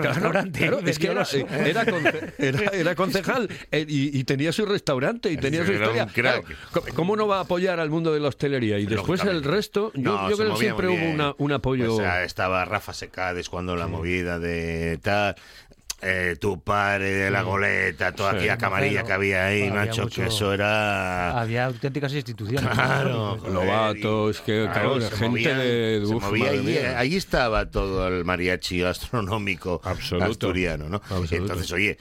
claro, 0.52 0.78
es 0.84 0.98
que 0.98 1.06
era, 1.06 1.14
los- 1.14 1.32
era, 1.34 1.86
conce- 1.86 2.32
era, 2.38 2.60
era 2.72 2.94
concejal 2.94 3.48
eh, 3.72 3.86
y, 3.88 4.18
y 4.18 4.24
tenía 4.24 4.52
su 4.52 4.66
restaurante 4.66 5.30
y 5.32 5.38
tenía 5.38 5.64
su 5.64 5.72
Era 5.72 5.80
historia. 5.84 6.04
un 6.04 6.10
crack. 6.10 6.44
Claro, 6.44 6.58
¿cómo- 6.72 6.86
¿Cómo 6.94 7.16
no 7.16 7.26
va 7.26 7.38
a 7.38 7.40
apoyar 7.40 7.80
al 7.80 7.88
mundo 7.88 8.12
de 8.12 8.20
la 8.20 8.28
hostelería? 8.28 8.78
Y 8.78 8.84
después 8.84 9.24
el 9.24 9.42
resto, 9.42 9.92
yo, 9.94 10.02
No, 10.02 10.28
yo 10.30 10.36
creo 10.36 10.52
que 10.52 10.60
siempre 10.60 10.88
hubo 10.88 11.10
una, 11.10 11.34
un 11.38 11.52
apoyo... 11.52 11.96
Pues, 11.96 12.06
ah, 12.06 12.22
estaba 12.24 12.66
Rafa 12.66 12.92
Secades 12.92 13.48
cuando 13.48 13.74
la 13.76 13.86
movida 13.86 14.38
de 14.38 14.98
tal. 15.02 15.36
Eh, 16.02 16.36
tu 16.40 16.60
padre 16.62 17.10
de 17.10 17.30
la 17.30 17.42
goleta, 17.42 18.12
toda 18.14 18.30
Sí. 18.32 18.36
aquella 18.38 18.56
camarilla 18.58 19.02
que 19.02 19.12
había 19.12 19.46
ahí, 19.46 19.62
Había 19.62 19.74
macho, 19.74 20.02
mucho- 20.04 20.22
que 20.22 20.28
eso 20.28 20.52
era. 20.54 21.38
Había 21.38 21.66
auténticas 21.66 22.12
instituciones. 22.14 22.70
Claro, 22.70 23.36
joder, 23.38 23.52
Lobatos, 23.52 24.40
que, 24.40 24.66
claro, 24.72 25.00
se 25.00 25.10
gente 25.10 25.28
movían- 25.28 25.58
de- 25.58 26.02
se 26.06 26.14
uf, 26.14 26.22
movía 26.24 26.44
madre 26.44 26.58
ahí, 26.58 26.64
mía. 26.64 26.98
ahí 26.98 27.16
estaba 27.16 27.70
todo 27.70 28.08
el 28.08 28.24
mariachi 28.24 28.80
gastronómico 28.80 29.80
Absoluto. 29.84 30.30
asturiano, 30.30 30.88
¿no? 30.88 30.96
Absoluto. 30.96 31.34
Entonces, 31.36 31.70
oye, 31.72 31.98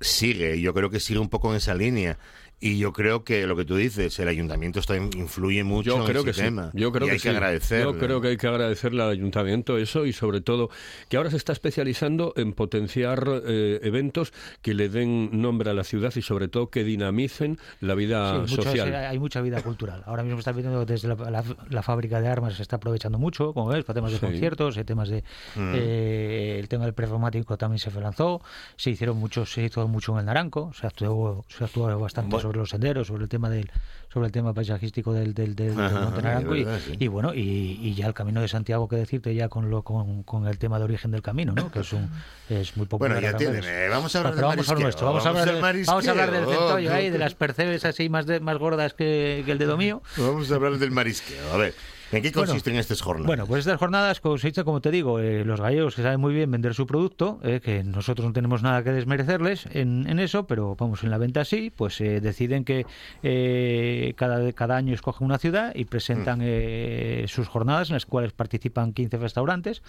sigue, 0.00 0.60
yo 0.60 0.72
creo 0.74 0.90
que 0.90 1.00
sigue 1.00 1.18
un 1.18 1.28
poco 1.28 1.50
en 1.50 1.56
esa 1.56 1.74
línea. 1.74 2.18
Y 2.58 2.78
yo 2.78 2.92
creo 2.94 3.22
que 3.22 3.46
lo 3.46 3.54
que 3.54 3.66
tú 3.66 3.76
dices, 3.76 4.18
el 4.18 4.28
ayuntamiento 4.28 4.80
está, 4.80 4.96
influye 4.96 5.62
mucho 5.62 5.98
Yo 5.98 6.04
creo 6.06 6.20
en 6.20 6.24
que 6.24 6.30
ese 6.30 6.48
sí. 6.48 6.54
Yo 6.72 6.90
creo 6.90 7.06
y 7.06 7.08
que 7.08 7.12
hay 7.12 7.18
sí. 7.18 7.22
que 7.28 7.34
agradecerle. 7.36 7.84
Yo 7.92 7.98
creo 7.98 8.20
que 8.22 8.28
hay 8.28 8.36
que 8.38 8.46
agradecerle 8.46 9.02
al 9.02 9.10
ayuntamiento 9.10 9.76
eso 9.76 10.06
y 10.06 10.14
sobre 10.14 10.40
todo 10.40 10.70
que 11.10 11.18
ahora 11.18 11.28
se 11.30 11.36
está 11.36 11.52
especializando 11.52 12.32
en 12.36 12.54
potenciar 12.54 13.28
eh, 13.46 13.80
eventos 13.82 14.32
que 14.62 14.72
le 14.72 14.88
den 14.88 15.42
nombre 15.42 15.68
a 15.70 15.74
la 15.74 15.84
ciudad 15.84 16.12
y 16.16 16.22
sobre 16.22 16.48
todo 16.48 16.70
que 16.70 16.82
dinamicen 16.82 17.58
la 17.80 17.94
vida 17.94 18.46
Sí, 18.46 18.52
mucho- 18.56 18.62
social. 18.62 18.94
hay 18.94 19.18
mucha 19.18 19.42
vida 19.42 19.60
cultural. 19.62 20.02
Ahora 20.06 20.22
mismo 20.22 20.38
está 20.38 20.52
viendo 20.52 20.86
desde 20.86 21.08
la, 21.08 21.14
la- 21.30 21.44
la 21.68 21.82
fábrica 21.82 22.22
de 22.22 22.28
armas 22.28 22.54
se 22.54 22.62
está 22.62 22.76
aprovechando 22.76 23.18
mucho, 23.18 23.52
como 23.52 23.68
ves, 23.68 23.84
para 23.84 23.96
temas 23.96 24.12
de 24.12 24.18
Sí. 24.18 24.24
conciertos, 24.24 24.76
eh, 24.78 24.84
temas 24.84 25.10
de 25.10 25.24
eh, 25.58 26.56
el 26.58 26.68
tema 26.68 26.84
del 26.84 26.94
performático 26.94 27.56
también 27.58 27.78
se 27.78 27.90
lanzó, 28.00 28.40
se 28.76 28.90
hicieron 28.90 29.18
muchos, 29.18 29.52
se 29.52 29.64
hizo 29.64 29.86
mucho 29.88 30.12
en 30.14 30.20
el 30.20 30.24
Naranco, 30.26 30.72
se 30.72 30.86
actuó, 30.86 31.44
se 31.48 31.64
actuó 31.64 31.98
bastante 31.98 32.30
Bueno. 32.30 32.45
Sobre 32.46 32.58
los 32.58 32.70
senderos, 32.70 33.06
sobre 33.06 33.24
el 33.24 33.28
tema 33.28 33.50
del, 33.50 33.70
sobre 34.12 34.26
el 34.26 34.32
tema 34.32 34.54
paisajístico 34.54 35.12
del, 35.12 35.34
del, 35.34 35.54
del- 35.54 35.76
del 35.76 35.92
Monte 35.92 36.16
de 36.16 36.22
Naranco 36.22 36.56
y, 36.56 36.64
sí. 36.64 36.96
y 36.98 37.08
bueno, 37.08 37.34
y, 37.34 37.40
y 37.82 37.94
ya 37.94 38.06
el 38.06 38.14
camino 38.14 38.40
de 38.40 38.48
Santiago 38.48 38.88
que 38.88 38.96
decirte 38.96 39.34
ya 39.34 39.48
con 39.48 39.70
lo 39.70 39.82
con, 39.82 40.22
con 40.22 40.46
el 40.46 40.58
tema 40.58 40.78
de 40.78 40.84
origen 40.84 41.10
del 41.10 41.22
camino, 41.22 41.52
¿no? 41.52 41.70
Que 41.70 41.80
es 41.80 41.92
un 41.92 42.08
es 42.48 42.76
muy 42.76 42.86
popular. 42.86 43.20
Bueno, 43.20 43.38
ya 43.38 43.60
eh, 43.68 43.88
vamos 43.90 44.14
a 44.14 44.18
hablar 44.18 44.34
del 44.34 44.42
vamos 44.42 44.56
marisqueo, 44.56 44.78
nuestro, 44.80 45.06
vamos, 45.06 45.26
a 45.26 45.28
hablar, 45.28 45.44
del 45.46 45.54
del- 45.62 45.84
vamos 45.86 46.06
a 46.06 46.10
hablar 46.10 46.30
del 46.30 46.46
centollo 46.46 46.90
Oh, 46.90 46.94
ahí, 46.94 47.10
de 47.10 47.18
las 47.18 47.34
percebes 47.34 47.84
así 47.84 48.08
más, 48.08 48.26
de, 48.26 48.40
más 48.40 48.58
gordas 48.58 48.94
que, 48.94 49.42
que 49.44 49.52
el 49.52 49.58
dedo 49.58 49.76
mío. 49.76 50.02
Vamos 50.16 50.50
a 50.50 50.54
hablar 50.54 50.78
del 50.78 50.90
marisqueo. 50.92 51.52
A 51.52 51.56
ver, 51.56 51.74
¿en 52.12 52.22
qué 52.22 52.30
Bueno, 52.30 52.46
consisten 52.48 52.76
estas 52.76 53.00
jornadas? 53.02 53.26
Bueno, 53.26 53.46
pues 53.46 53.60
estas 53.60 53.78
jornadas 53.78 54.20
consiste, 54.20 54.64
como 54.64 54.80
te 54.80 54.90
digo, 54.90 55.18
eh, 55.20 55.44
los 55.44 55.60
gallegos 55.60 55.94
que 55.94 56.02
saben 56.02 56.20
muy 56.20 56.32
bien 56.34 56.50
vender 56.50 56.74
su 56.74 56.86
producto, 56.86 57.40
eh, 57.42 57.60
que 57.62 57.82
nosotros 57.84 58.26
no 58.26 58.32
tenemos 58.32 58.62
nada 58.62 58.82
que 58.82 58.92
desmerecerles 58.92 59.66
en, 59.72 60.06
en 60.08 60.18
eso, 60.18 60.46
pero 60.46 60.76
vamos, 60.78 61.02
en 61.04 61.10
la 61.10 61.18
venta 61.18 61.44
sí, 61.44 61.72
pues 61.74 62.00
eh, 62.00 62.20
deciden 62.20 62.64
que 62.64 62.86
eh, 63.22 64.14
cada, 64.16 64.52
cada 64.52 64.76
año 64.76 64.94
escogen 64.94 65.26
una 65.26 65.38
ciudad 65.38 65.72
y 65.74 65.84
presentan 65.84 66.40
eh, 66.42 67.24
sus 67.28 67.48
jornadas 67.48 67.90
en 67.90 67.94
las 67.94 68.06
cuales 68.06 68.32
participan 68.32 68.92
15 68.92 69.16
restaurantes. 69.18 69.82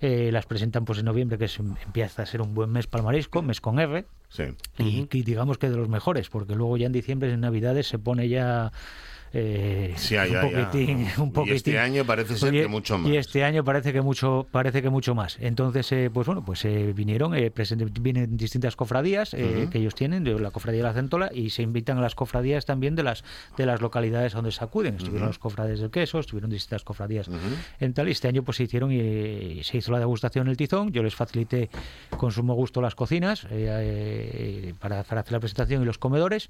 Eh, 0.00 0.30
las 0.32 0.46
presentan 0.46 0.84
pues 0.84 0.98
en 0.98 1.04
noviembre, 1.06 1.38
que 1.38 1.46
es- 1.46 1.58
empieza 1.58 2.22
a 2.22 2.26
ser 2.26 2.40
un 2.42 2.54
buen 2.54 2.70
mes 2.70 2.86
para 2.86 3.00
el 3.02 3.06
marisco, 3.06 3.42
mes 3.42 3.60
con 3.60 3.78
R, 3.78 4.04
Sí. 4.28 4.44
y, 4.78 5.08
y 5.12 5.22
digamos 5.22 5.56
que 5.58 5.70
de 5.70 5.76
los 5.76 5.88
mejores, 5.88 6.28
porque 6.30 6.54
luego 6.54 6.76
ya 6.76 6.86
en 6.86 6.92
diciembre, 6.92 7.32
en 7.32 7.40
Navidades, 7.40 7.86
se 7.88 7.98
pone 7.98 8.28
ya... 8.28 8.72
eh, 9.32 9.92
Sí, 9.96 10.14
ya, 10.14 10.24
un 10.24 10.32
ya, 10.32 10.40
poquitín, 10.42 11.06
un 11.18 11.32
Y 11.46 11.50
este 11.50 11.78
año 11.78 12.04
parece 12.04 12.36
ser 12.36 12.52
que 12.52 12.68
mucho 12.68 12.98
más. 12.98 13.10
Y 13.10 13.16
este 13.16 13.44
año 13.44 13.64
parece 13.64 13.92
que 13.92 14.00
mucho, 14.00 14.46
parece 14.50 14.82
que 14.82 14.90
mucho 14.90 15.14
más. 15.14 15.38
Entonces, 15.40 15.90
eh, 15.92 16.10
pues 16.12 16.26
bueno, 16.26 16.44
pues 16.44 16.64
eh, 16.64 16.92
vinieron, 16.94 17.34
eh, 17.34 17.52
vienen 18.00 18.36
distintas 18.36 18.76
cofradías 18.76 19.34
eh, 19.34 19.62
Ujú. 19.62 19.70
que 19.70 19.78
ellos 19.78 19.94
tienen, 19.94 20.24
de 20.24 20.38
la 20.38 20.50
cofradía 20.50 20.78
de 20.78 20.88
la 20.88 20.94
Centola, 20.94 21.30
y 21.32 21.50
se 21.50 21.62
invitan 21.62 21.98
a 21.98 22.00
las 22.00 22.14
cofradías 22.14 22.64
también 22.66 22.94
de 22.94 23.02
las 23.02 23.24
de 23.56 23.66
las 23.66 23.80
localidades 23.80 24.32
donde 24.32 24.52
se 24.52 24.62
acuden. 24.64 24.96
Estuvieron 24.96 25.28
los 25.28 25.38
cofrades 25.38 25.80
del 25.80 25.90
queso, 25.90 26.18
estuvieron 26.18 26.50
distintas 26.50 26.84
cofradías 26.84 27.28
en 27.80 27.94
tal. 27.94 28.08
Y 28.08 28.12
este 28.12 28.28
año 28.28 28.42
pues 28.42 28.56
se 28.56 28.64
hicieron 28.64 28.92
y 28.92 29.62
se 29.64 29.78
hizo 29.78 29.92
la 29.92 29.98
degustación 29.98 30.46
en 30.46 30.50
el 30.50 30.56
Tizón. 30.56 30.92
Yo 30.92 31.02
les 31.02 31.14
facilité 31.14 31.68
con 32.16 32.32
sumo 32.32 32.54
gusto 32.54 32.80
las 32.80 32.94
cocinas 32.94 33.46
para, 34.80 35.02
para 35.04 35.20
hacer 35.20 35.32
la 35.32 35.40
presentación 35.40 35.82
y 35.82 35.84
los 35.84 35.98
comedores 35.98 36.48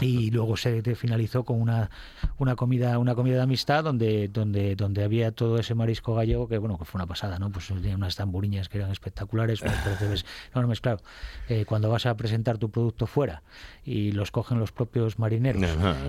y 0.00 0.30
luego 0.30 0.56
se 0.56 0.82
finalizó 0.94 1.44
con 1.44 1.60
una, 1.60 1.90
una 2.38 2.54
comida 2.56 2.98
una 2.98 3.14
comida 3.14 3.36
de 3.36 3.42
amistad 3.42 3.82
donde 3.84 4.28
donde 4.28 4.76
donde 4.76 5.02
había 5.04 5.32
todo 5.32 5.58
ese 5.58 5.74
marisco 5.74 6.14
gallego 6.14 6.48
que 6.48 6.58
bueno 6.58 6.78
que 6.78 6.84
fue 6.84 6.98
una 6.98 7.06
pasada 7.06 7.38
no 7.38 7.50
pues 7.50 7.68
tenía 7.68 7.94
unas 7.96 8.14
tamburiñas 8.16 8.68
que 8.68 8.78
eran 8.78 8.90
espectaculares 8.90 9.60
percebes 9.60 10.26
enormes 10.54 10.80
claro 10.80 10.98
eh, 11.48 11.64
cuando 11.66 11.88
vas 11.90 12.04
a 12.06 12.16
presentar 12.16 12.58
tu 12.58 12.70
producto 12.70 13.06
fuera 13.06 13.42
y 13.84 14.12
los 14.12 14.30
cogen 14.30 14.58
los 14.58 14.72
propios 14.72 15.18
marineros 15.18 15.62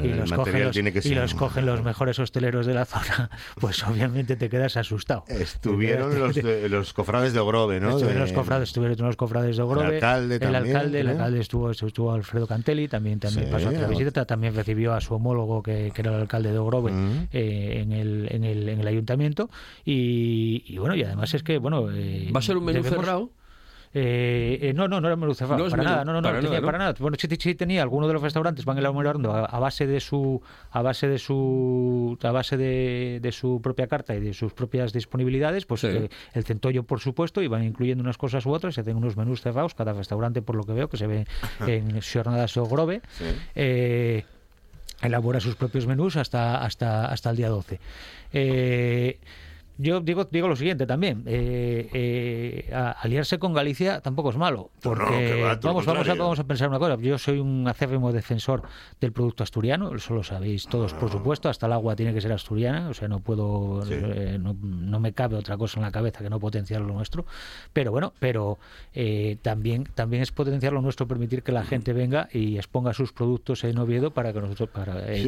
y 0.03 0.07
los 0.09 0.31
cogen 0.33 0.63
los, 0.65 0.71
tiene 0.73 0.91
que 0.91 0.99
y 0.99 1.03
ser- 1.03 1.17
los 1.17 1.33
cogen 1.33 1.65
los 1.65 1.81
mejores 1.83 2.19
hosteleros 2.19 2.65
de 2.65 2.73
la 2.73 2.85
zona 2.85 3.29
pues 3.59 3.83
obviamente 3.87 4.35
te 4.35 4.49
quedas 4.49 4.75
asustado 4.77 5.23
Estuvieron 5.27 6.17
los, 6.19 6.35
de- 6.35 6.67
los 6.69 6.93
cofrades 6.93 7.33
de 7.33 7.39
Ogrove, 7.39 7.79
¿no? 7.79 7.89
Estuvieron 7.91 8.15
De- 8.15 8.19
los 8.21 8.31
cofrades, 8.33 8.69
estuvieron 8.69 8.97
los 9.05 9.15
cofrades 9.15 9.57
de 9.57 9.63
Ogrove. 9.63 9.87
El 9.87 9.93
alcalde 9.95 10.35
el 10.35 10.39
también, 10.41 10.75
alcalde, 10.75 10.99
el 10.99 11.05
creo. 11.05 11.17
alcalde 11.17 11.39
estuvo, 11.39 11.71
estuvo 11.71 12.11
Alfredo 12.13 12.47
Cantelli, 12.47 12.87
también, 12.87 13.19
también 13.19 13.45
Sí, 13.47 13.51
pasó 13.51 13.69
a 13.77 13.85
hacer 13.85 13.95
ah. 13.95 13.99
visita, 13.99 14.25
también 14.25 14.55
recibió 14.55 14.93
a 14.93 15.01
su 15.01 15.13
homólogo 15.15 15.61
que, 15.63 15.91
que 15.93 16.01
era 16.01 16.15
el 16.15 16.21
alcalde 16.21 16.51
de 16.51 16.57
Ogrove 16.57 16.91
Mm. 16.91 17.27
eh, 17.33 17.79
en, 17.81 17.91
el, 17.91 18.27
en, 18.31 18.43
el, 18.43 18.69
en 18.69 18.79
el 18.79 18.87
ayuntamiento. 18.87 19.49
Y, 19.85 20.63
y 20.67 20.77
bueno, 20.77 20.95
y 20.95 21.03
además 21.03 21.33
es 21.33 21.43
que, 21.43 21.57
bueno. 21.57 21.89
eh, 21.91 22.29
¿Va 22.35 22.39
a 22.39 22.43
ser 22.43 22.57
un 22.57 22.65
menú 22.65 22.79
debemos- 22.83 22.99
cerrado? 23.05 23.29
Eh, 23.93 24.59
eh, 24.61 24.73
no, 24.73 24.87
no, 24.87 24.99
no 25.01 25.07
era 25.07 25.15
menú 25.15 25.33
cerrado, 25.33 25.63
No 25.63 25.69
para 25.69 25.81
menú, 25.83 25.89
nada, 25.91 26.05
no, 26.05 26.13
no, 26.13 26.21
no, 26.21 26.27
para 26.27 26.35
tenía 26.39 26.49
nada, 26.51 26.61
¿no? 26.61 26.65
para 26.65 26.77
nada. 26.77 26.95
Bueno, 26.99 27.17
sí, 27.19 27.27
sí 27.39 27.55
tenía, 27.55 27.81
algunos 27.81 28.07
de 28.09 28.13
los 28.13 28.21
restaurantes 28.21 28.65
van 28.65 28.77
elaborando 28.77 29.31
a, 29.33 29.45
a 29.45 29.59
base 29.59 29.87
de 29.87 29.99
su, 29.99 30.41
a 30.71 30.81
base 30.81 31.07
de 31.07 31.17
su, 31.19 32.17
a 32.21 32.31
base 32.31 32.57
de, 32.57 33.19
de 33.21 33.31
su 33.31 33.61
propia 33.61 33.87
carta 33.87 34.13
y 34.15 34.19
de 34.19 34.33
sus 34.33 34.53
propias 34.53 34.93
disponibilidades, 34.93 35.65
pues 35.65 35.81
Sí. 35.81 35.87
eh, 35.87 36.09
el 36.33 36.43
centollo, 36.43 36.83
por 36.83 36.99
supuesto, 36.99 37.41
y 37.41 37.47
van 37.47 37.63
incluyendo 37.63 38.03
unas 38.03 38.17
cosas 38.17 38.45
u 38.45 38.51
otras, 38.51 38.75
se 38.75 38.81
hacen 38.81 38.97
unos 38.97 39.15
menús 39.17 39.41
cerrados, 39.41 39.73
cada 39.73 39.93
restaurante, 39.93 40.41
por 40.41 40.55
lo 40.55 40.63
que 40.63 40.73
veo, 40.73 40.89
que 40.89 40.97
se 40.97 41.07
ve 41.07 41.25
en 41.65 41.99
jornadas 42.01 42.55
o 42.57 42.65
Grove. 42.65 43.01
Sí. 43.11 44.23
Elabora 45.01 45.39
sus 45.39 45.55
propios 45.55 45.85
menús 45.85 46.15
hasta, 46.15 46.63
hasta, 46.63 47.05
hasta 47.05 47.29
el 47.29 47.37
día 47.37 47.49
12. 47.49 47.79
Eh, 48.33 49.19
yo 49.77 50.01
digo, 50.01 50.25
digo 50.25 50.47
lo 50.47 50.55
siguiente 50.55 50.87
también. 50.87 51.23
Eh, 51.25 51.89
eh, 51.93 52.73
aliarse 52.73 53.37
con 53.37 53.53
Galicia 53.53 54.01
tampoco 54.01 54.31
es 54.31 54.37
malo. 54.37 54.71
Porque 54.81 55.43
vamos, 55.61 55.85
vamos, 55.85 56.09
a, 56.09 56.15
vamos 56.15 56.39
a 56.39 56.43
pensar 56.45 56.69
una 56.69 56.79
cosa. 56.79 56.95
Yo 56.95 57.17
soy 57.17 57.39
un 57.39 57.67
acérrimo 57.67 58.11
defensor 58.11 58.63
del 58.99 59.11
producto 59.11 59.43
asturiano, 59.43 59.93
eso 59.93 60.15
lo 60.15 60.23
sabéis 60.23 60.67
todos, 60.67 60.93
por 60.93 61.11
supuesto. 61.11 61.49
Hasta 61.49 61.67
el 61.67 61.73
agua 61.73 61.95
tiene 61.95 62.13
que 62.13 62.21
ser 62.21 62.31
asturiana, 62.31 62.89
o 62.89 62.93
sea, 62.93 63.07
no 63.07 63.19
puedo, 63.19 63.83
eh, 63.89 64.37
no, 64.39 64.55
no, 64.61 64.99
me 64.99 65.13
cabe 65.13 65.35
otra 65.35 65.57
cosa 65.57 65.79
en 65.79 65.83
la 65.83 65.91
cabeza 65.91 66.23
que 66.23 66.29
no 66.29 66.39
potenciar 66.39 66.81
lo 66.81 66.93
nuestro. 66.93 67.25
Pero 67.71 67.91
bueno, 67.91 68.13
pero 68.19 68.57
también, 69.43 69.87
también 69.93 70.23
es 70.23 70.31
potenciar 70.31 70.73
lo 70.73 70.81
nuestro 70.81 71.07
permitir 71.07 71.43
que 71.43 71.51
la 71.51 71.63
gente 71.63 71.93
venga 71.93 72.29
y 72.31 72.57
exponga 72.57 72.93
sus 72.93 73.13
productos 73.13 73.63
en 73.63 73.77
Oviedo 73.77 74.09
para 74.11 74.33
que 74.33 74.41
nosotros, 74.41 74.69
para, 74.69 75.15
y, 75.15 75.27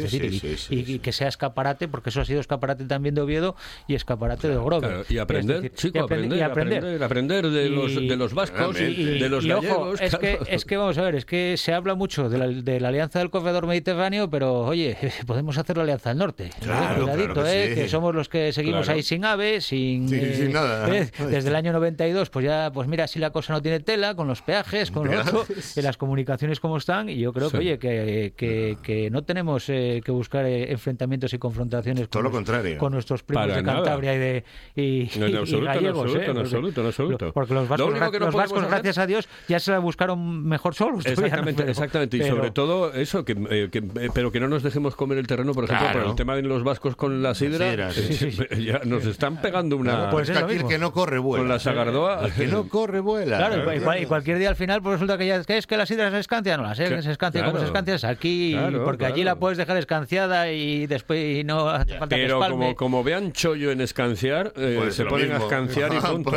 y, 0.69 0.99
que 0.99 1.11
sea 1.11 1.27
escaparate, 1.27 1.87
porque 1.87 2.09
eso 2.09 2.21
ha 2.21 2.25
sido 2.25 2.39
escaparate 2.39 2.85
también 2.85 3.13
de 3.13 3.21
Oviedo 3.21 3.55
y 3.87 3.93
escaparate 3.93 4.38
de 4.47 4.55
Grove. 4.55 5.05
y 5.09 5.17
aprender, 5.17 5.71
chico, 5.73 5.99
aprender, 5.99 6.43
aprender, 6.43 7.03
aprender, 7.03 7.49
de, 7.49 7.69
los, 7.69 7.95
de 7.95 8.15
los 8.15 8.33
vascos 8.33 8.79
y, 8.79 9.19
de 9.19 9.29
los 9.29 9.45
gallegos. 9.45 10.01
es, 10.01 10.15
que, 10.15 10.39
es 10.47 10.65
que 10.65 10.77
vamos 10.77 10.97
a 10.97 11.01
ver, 11.01 11.15
es 11.15 11.25
que 11.25 11.55
se 11.57 11.73
habla 11.73 11.95
mucho 11.95 12.29
de 12.29 12.37
la, 12.37 12.47
de 12.47 12.79
la 12.79 12.89
alianza 12.89 13.19
del 13.19 13.29
corredor 13.29 13.67
mediterráneo, 13.67 14.29
pero 14.29 14.61
oye, 14.61 14.97
podemos 15.27 15.57
hacer 15.57 15.77
la 15.77 15.83
alianza 15.83 16.09
del 16.09 16.19
norte. 16.19 16.49
Claro, 16.61 17.03
Cuidadito, 17.03 17.43
que, 17.43 17.71
eh, 17.71 17.75
que, 17.75 17.89
somos 17.89 18.15
los 18.15 18.29
que 18.29 18.53
seguimos 18.53 18.89
ahí 18.89 19.03
sin 19.03 19.25
ave, 19.25 19.61
sin, 19.61 20.07
sin 20.07 20.19
eh, 20.19 20.49
nada. 20.51 20.95
Eh, 20.95 21.09
desde 21.29 21.49
el 21.49 21.55
año 21.55 21.73
92, 21.73 22.29
pues 22.29 22.45
ya, 22.45 22.71
pues 22.73 22.87
mira, 22.87 23.07
si 23.07 23.19
la 23.19 23.31
cosa 23.31 23.53
no 23.53 23.61
tiene 23.61 23.79
tela, 23.79 24.15
con 24.15 24.27
los 24.27 24.41
peajes, 24.41 24.91
con 24.91 25.07
lo 25.07 25.19
otro, 25.19 25.45
y 25.75 25.81
las 25.81 25.97
comunicaciones 25.97 26.59
como 26.59 26.77
están, 26.77 27.09
y 27.09 27.17
yo 27.17 27.33
creo 27.33 27.49
que, 27.49 27.57
oye, 27.57 27.79
que, 27.79 28.33
que, 28.35 28.77
que 28.81 29.09
no 29.09 29.23
tenemos 29.23 29.65
que 29.65 30.03
buscar 30.07 30.45
enfrentamientos 30.45 31.33
y 31.33 31.37
confrontaciones 31.37 32.07
con, 32.07 32.23
lo 32.23 32.31
contrario. 32.31 32.77
con 32.77 32.93
nuestros 32.93 33.23
primos 33.23 33.47
de 33.47 33.63
Cantabria 33.63 34.13
y 34.15 34.17
de 34.17 34.28
y, 34.75 35.09
en 35.15 35.35
absoluto, 35.37 35.65
gallegos, 35.65 36.15
en 36.15 36.37
absoluto, 36.37 36.81
en 36.81 36.87
absoluto, 36.87 37.31
Porque 37.33 37.53
los 37.53 37.67
vascos, 37.67 38.19
los 38.19 38.33
vascos 38.33 38.67
gracias 38.67 38.97
a 38.97 39.05
Dios, 39.05 39.27
ya 39.47 39.59
se 39.59 39.71
la 39.71 39.79
buscaron 39.79 40.47
mejor 40.47 40.75
solos. 40.75 41.05
Exactamente, 41.05 41.69
exactamente. 41.69 42.17
Y 42.17 42.23
sobre 42.23 42.51
todo 42.51 42.93
eso, 42.93 43.25
que, 43.25 43.33
eh, 43.49 43.69
que, 43.71 43.79
eh, 43.79 44.09
pero 44.13 44.31
que 44.31 44.39
no 44.39 44.47
nos 44.47 44.63
dejemos 44.63 44.95
comer 44.95 45.17
el 45.17 45.27
terreno, 45.27 45.53
por 45.53 45.65
ejemplo, 45.65 45.87
por 45.91 46.09
el 46.09 46.15
tema 46.15 46.35
de 46.35 46.43
los 46.43 46.63
vascos 46.63 46.95
con 46.95 47.21
la 47.21 47.35
sidra. 47.35 47.91
ya 48.59 48.81
nos 48.85 49.05
están 49.05 49.41
pegando 49.41 49.77
una... 49.77 50.09
Pues 50.09 50.29
el 50.29 50.65
que 50.65 50.77
no 50.77 50.91
corre 50.91 51.19
vuela. 51.19 51.41
Con 51.41 51.49
la 51.49 51.59
sagardoa. 51.59 52.25
El 52.25 52.33
que 52.33 52.47
no 52.47 52.67
corre 52.67 52.99
vuela. 52.99 53.37
Claro, 53.37 53.99
y, 53.99 54.05
cualquier 54.05 54.39
día 54.39 54.49
al 54.49 54.55
final 54.55 54.81
pues 54.81 54.93
resulta 54.93 55.17
que 55.17 55.27
ya 55.27 55.35
es 55.47 55.67
que 55.67 55.77
la 55.77 55.85
sidra 55.85 56.11
se 56.11 56.19
escancia, 56.19 56.57
no 56.57 56.63
la 56.63 56.75
sé, 56.75 57.01
se 57.01 57.11
escancia 57.11 57.45
como 57.45 57.59
se 57.59 57.65
escancia 57.65 57.95
es 57.95 58.03
aquí, 58.03 58.57
porque 58.83 59.05
allí 59.05 59.23
la 59.23 59.35
puedes 59.35 59.57
dejar 59.57 59.77
escanciada 59.77 60.51
y 60.51 60.87
después 60.87 61.39
y 61.39 61.43
no 61.43 61.69
hace 61.69 61.97
falta 61.97 62.15
Pero 62.15 62.39
como, 62.39 62.75
como 62.75 63.03
vean 63.03 63.31
chollo 63.31 63.71
en 63.71 63.81
escanciar, 64.19 64.53
eh, 64.57 64.75
pues 64.79 64.95
se 64.95 65.05
ponen 65.05 65.31
a 65.31 65.37
escanciar 65.37 65.93
y 65.93 65.99
punto. 65.99 66.31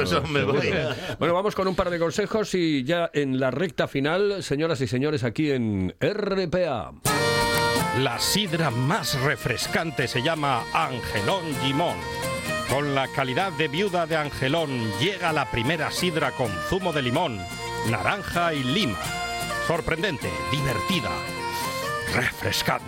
Bueno, 1.18 1.34
vamos 1.34 1.54
con 1.54 1.66
un 1.66 1.74
par 1.74 1.90
de 1.90 1.98
consejos 1.98 2.54
y 2.54 2.84
ya 2.84 3.10
en 3.12 3.40
la 3.40 3.50
recta 3.50 3.88
final, 3.88 4.42
señoras 4.42 4.80
y 4.80 4.86
señores, 4.86 5.24
aquí 5.24 5.50
en 5.50 5.94
RPA. 6.00 6.92
La 8.00 8.18
sidra 8.18 8.70
más 8.70 9.20
refrescante 9.22 10.08
se 10.08 10.22
llama 10.22 10.62
Angelón 10.72 11.42
Gimón. 11.62 11.96
Con 12.70 12.94
la 12.94 13.06
calidad 13.08 13.52
de 13.52 13.68
viuda 13.68 14.06
de 14.06 14.16
Angelón 14.16 14.70
llega 14.98 15.32
la 15.32 15.50
primera 15.50 15.90
sidra 15.90 16.30
con 16.30 16.48
zumo 16.68 16.92
de 16.92 17.02
limón, 17.02 17.38
naranja 17.90 18.54
y 18.54 18.62
lima. 18.62 18.98
Sorprendente, 19.66 20.30
divertida, 20.50 21.10
refrescante. 22.14 22.86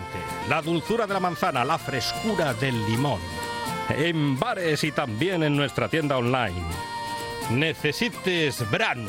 La 0.49 0.61
dulzura 0.61 1.05
de 1.05 1.13
la 1.13 1.19
manzana, 1.19 1.63
la 1.63 1.77
frescura 1.77 2.53
del 2.55 2.75
limón 2.87 3.19
en 3.89 4.39
bares 4.39 4.83
y 4.83 4.91
también 4.91 5.43
en 5.43 5.55
nuestra 5.55 5.87
tienda 5.89 6.17
online. 6.17 6.61
Necesites 7.51 8.69
Bran. 8.71 9.07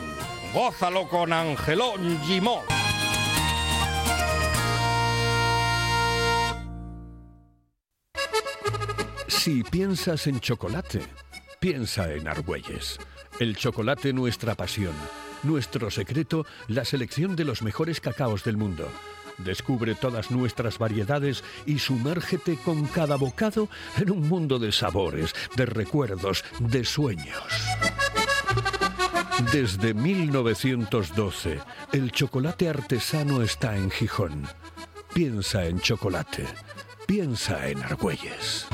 Gózalo 0.53 1.09
con 1.09 1.33
Angelón 1.33 2.21
Gimón. 2.25 2.63
Si 9.29 9.63
piensas 9.63 10.27
en 10.27 10.41
chocolate, 10.41 11.01
piensa 11.61 12.13
en 12.13 12.29
Argüelles. 12.29 12.99
El 13.39 13.57
chocolate 13.57 14.13
nuestra 14.13 14.55
pasión. 14.55 14.95
Nuestro 15.43 15.91
secreto, 15.91 16.47
la 16.69 16.85
selección 16.85 17.37
de 17.37 17.45
los 17.45 17.63
mejores 17.63 18.01
cacaos 18.01 18.43
del 18.45 18.57
mundo 18.57 18.89
Descubre 19.39 19.95
todas 19.95 20.31
nuestras 20.31 20.79
variedades 20.79 21.45
y 21.67 21.79
sumérgete 21.79 22.57
con 22.57 22.87
cada 22.87 23.17
bocado 23.17 23.69
en 23.97 24.11
un 24.11 24.29
mundo 24.29 24.59
de 24.59 24.73
sabores, 24.73 25.35
de 25.57 25.67
recuerdos, 25.67 26.45
de 26.59 26.85
sueños. 26.85 27.45
Desde 29.53 29.93
1912, 29.93 31.61
el 31.93 32.11
chocolate 32.11 32.69
artesano 32.69 33.43
está 33.43 33.77
en 33.77 33.91
Gijón. 33.91 34.49
Piensa 35.13 35.67
en 35.67 35.81
chocolate. 35.81 36.47
Piensa 37.07 37.69
en 37.69 37.83
Argüelles. 37.83 38.67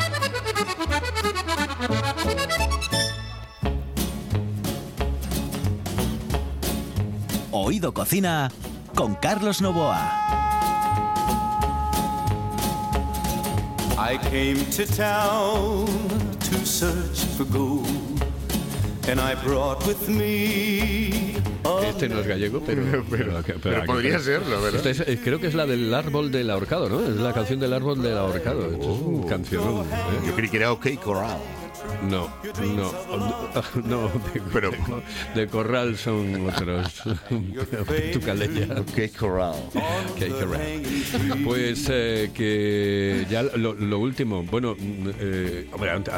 Oído 7.50 7.92
Cocina 7.92 8.50
con 8.94 9.14
Carlos 9.16 9.60
Novoa. 9.60 10.41
I 14.04 14.18
came 14.18 14.58
to 14.72 14.84
town 14.84 15.86
to 16.40 16.66
search 16.66 17.24
for 17.36 17.44
gold. 17.44 17.86
And 19.08 19.20
I 19.20 19.36
brought 19.36 19.86
with 19.86 20.08
me 20.08 21.36
este 21.84 22.08
no 22.08 22.20
es 22.20 22.26
gallego, 22.26 22.60
pero, 22.66 23.04
pero, 23.08 23.42
pero, 23.62 23.84
podría 23.84 24.18
serlo, 24.18 24.60
¿verdad? 24.60 24.84
Es, 24.86 25.20
creo 25.20 25.40
que 25.40 25.46
es 25.46 25.54
la 25.54 25.66
del 25.66 25.94
árbol 25.94 26.32
del 26.32 26.50
ahorcado, 26.50 26.88
¿no? 26.88 27.00
Es 27.00 27.16
la 27.16 27.32
canción 27.32 27.60
del 27.60 27.72
árbol 27.72 28.02
del 28.02 28.18
ahorcado. 28.18 28.66
es 28.72 28.84
un 28.84 29.26
canción. 29.28 29.62
¿eh? 29.62 30.26
Yo 30.26 30.34
creí 30.34 30.48
que 30.48 30.56
era 30.56 30.72
OK 30.72 30.94
Coral. 31.02 31.38
No, 32.08 32.28
no, 32.76 32.92
no, 33.84 34.08
de, 34.08 34.42
pero 34.52 34.70
de, 35.34 35.46
corral 35.46 35.96
son 35.96 36.48
otros. 36.48 37.02
tu 38.12 38.20
calella. 38.20 38.82
Qué 38.94 39.10
corral. 39.10 39.54
Qué 40.18 40.28
corral. 40.28 40.82
Pues 41.44 41.88
eh, 41.90 42.30
que 42.34 43.26
ya 43.30 43.42
lo, 43.42 43.98
último, 43.98 44.42
bueno, 44.44 44.76
eh, 44.78 45.68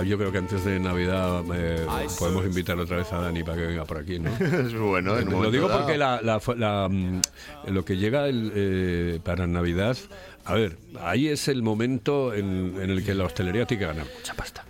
yo 0.06 0.18
creo 0.18 0.32
que 0.32 0.38
antes 0.38 0.64
de 0.64 0.80
Navidad 0.80 1.42
eh, 1.54 1.86
podemos 2.18 2.44
invitar 2.46 2.78
otra 2.78 2.98
vez 2.98 3.12
a 3.12 3.18
Dani 3.20 3.42
para 3.42 3.58
que 3.58 3.66
venga 3.66 3.84
por 3.84 3.98
aquí, 3.98 4.18
¿no? 4.18 4.30
Es 4.40 4.74
bueno. 4.74 5.20
Lo 5.20 5.50
digo 5.50 5.68
porque 5.68 5.98
la, 5.98 6.20
la, 6.22 6.88
mm, 6.88 7.20
lo 7.68 7.84
que 7.84 7.96
llega 7.96 8.26
el, 8.28 9.20
para 9.22 9.46
Navidad, 9.46 9.96
a 10.44 10.54
ver, 10.54 10.78
ahí 11.00 11.28
es 11.28 11.48
el 11.48 11.62
momento 11.62 12.34
en, 12.34 12.74
en 12.80 12.90
el 12.90 13.04
que 13.04 13.14
la 13.14 13.24
hostelería 13.24 13.66
tiene 13.66 13.80
que 13.80 13.86
ganar 13.86 14.06
mucha 14.16 14.34
pasta 14.34 14.64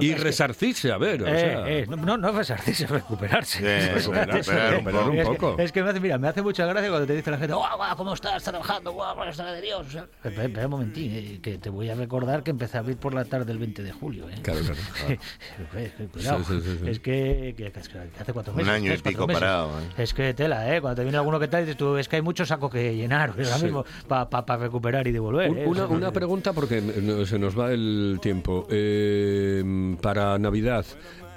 y 0.00 0.14
resarcirse, 0.14 0.92
a 0.92 0.98
ver. 0.98 1.22
O 1.22 1.26
eh, 1.26 1.38
sea. 1.38 1.68
eh, 1.68 1.86
no, 1.88 2.16
no 2.16 2.32
resarcirse, 2.32 2.86
recuperarse. 2.86 3.62
Eh, 3.72 3.94
recuperar, 3.94 4.82
un 5.08 5.22
poco. 5.22 5.56
Es, 5.58 5.72
que 5.72 5.82
me 5.82 5.90
hace, 5.90 6.00
mira, 6.00 6.18
me 6.18 6.28
hace 6.28 6.42
mucha 6.42 6.66
gracia 6.66 6.88
cuando 6.90 7.06
te 7.06 7.14
dice 7.14 7.30
la 7.30 7.38
gente, 7.38 7.54
¡guau, 7.54 7.76
guau, 7.76 7.96
cómo 7.96 8.14
estás 8.14 8.42
trabajando! 8.42 8.92
¡guau, 8.92 9.16
la 9.16 9.52
de 9.52 9.60
Dios! 9.60 9.86
espera, 10.22 10.64
un 10.66 10.70
momentín, 10.70 11.12
eh, 11.12 11.38
que 11.42 11.58
te 11.58 11.70
voy 11.70 11.88
a 11.88 11.94
recordar 11.94 12.42
que 12.42 12.50
empecé 12.50 12.76
a 12.76 12.80
abrir 12.80 12.96
por 12.96 13.14
la 13.14 13.24
tarde 13.24 13.46
del 13.46 13.58
20 13.58 13.82
de 13.82 13.92
julio. 13.92 14.28
¿eh? 14.28 14.34
Claro, 14.42 14.60
claro. 14.60 15.18
Cuidado. 16.12 16.44
Sí, 16.44 16.60
sí, 16.60 16.78
sí, 16.80 16.90
es 16.90 17.00
que, 17.00 17.54
que, 17.56 17.72
hace 18.20 18.32
cuatro 18.32 18.52
meses. 18.52 18.68
Un 18.68 18.74
año 18.74 18.92
y 18.92 18.98
pico 18.98 19.26
parado. 19.26 19.80
¿eh? 19.80 19.84
Es 19.98 20.12
que 20.12 20.34
tela, 20.34 20.74
¿eh? 20.74 20.80
Cuando 20.80 20.96
te 20.96 21.02
viene 21.02 21.18
alguno 21.18 21.40
que 21.40 21.48
tal, 21.48 21.62
dices 21.62 21.76
tú, 21.76 21.96
es 21.96 22.08
que 22.08 22.16
hay 22.16 22.22
mucho 22.22 22.44
saco 22.44 22.68
que 22.68 22.94
llenar 22.94 23.30
ahora 23.38 23.58
mismo 23.58 23.84
para 24.06 24.28
pa, 24.28 24.44
pa 24.44 24.58
recuperar 24.72 25.06
y 25.06 25.12
devolver. 25.12 25.50
una, 25.50 25.86
una 25.86 26.10
pregunta, 26.12 26.52
porque 26.52 26.80
se 27.26 27.38
nos 27.38 27.58
va 27.58 27.72
el 27.72 28.18
tiempo. 28.22 28.66
para 30.00 30.38
Navidad, 30.38 30.86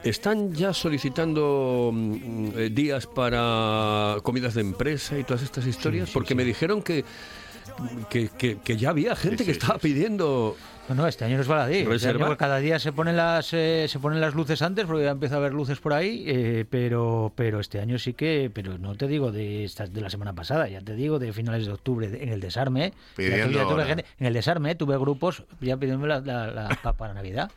¿Están 0.06 0.54
ya 0.54 0.72
solicitando 0.72 1.90
mm, 1.92 2.50
eh, 2.56 2.70
días 2.72 3.08
para 3.08 4.18
comidas 4.22 4.54
de 4.54 4.62
empresa 4.62 5.18
y 5.18 5.24
todas 5.24 5.42
estas 5.42 5.66
historias? 5.66 6.12
Porque 6.12 6.36
me 6.36 6.44
dijeron 6.44 6.84
que, 6.84 7.04
que, 8.08 8.30
que, 8.30 8.78
ya 8.78 8.92
había 8.92 9.16
gente 9.16 9.44
que 9.44 9.52
estaba 9.52 9.80
pidiendo... 9.80 10.56
No, 10.88 10.96
no, 10.96 11.08
este 11.08 11.26
año 11.26 11.36
no 11.36 11.42
es 11.42 11.48
baladí. 11.48 11.78
Este 11.78 12.14
cada 12.38 12.58
día 12.60 12.78
se 12.78 12.92
ponen 12.92 13.18
las 13.18 13.54
eh, 13.54 13.88
se 13.90 14.00
ponen 14.00 14.22
las 14.22 14.36
luces 14.36 14.62
antes 14.62 14.86
porque 14.86 15.04
ya 15.04 15.12
empieza 15.12 15.36
a 15.36 15.38
haber 15.40 15.54
luces 15.54 15.80
por 15.80 15.94
ahí, 15.94 16.24
eh, 16.28 16.66
pero 16.70 17.32
pero 17.36 17.60
este 17.60 17.80
año 17.80 17.98
sí 17.98 18.14
que, 18.14 18.52
pero 18.54 18.78
no 18.78 18.96
te 18.96 19.08
digo 19.08 19.32
de 19.32 19.64
estas 19.64 19.94
de 19.94 20.02
la 20.02 20.10
semana 20.10 20.34
pasada, 20.34 20.68
ya 20.68 20.82
te 20.82 20.94
digo 20.94 21.18
de 21.18 21.34
finales 21.34 21.66
de 21.66 21.74
octubre 21.74 22.08
en 22.22 22.30
el 22.30 22.40
desarme. 22.40 22.94
en 24.20 24.28
el 24.28 24.34
desarme 24.34 24.76
tuve 24.76 24.98
grupos 24.98 25.44
ya 25.60 25.78
pidiendo 25.78 26.06
la, 26.06 26.20
la, 26.20 26.94
para 26.98 27.14
Navidad. 27.14 27.52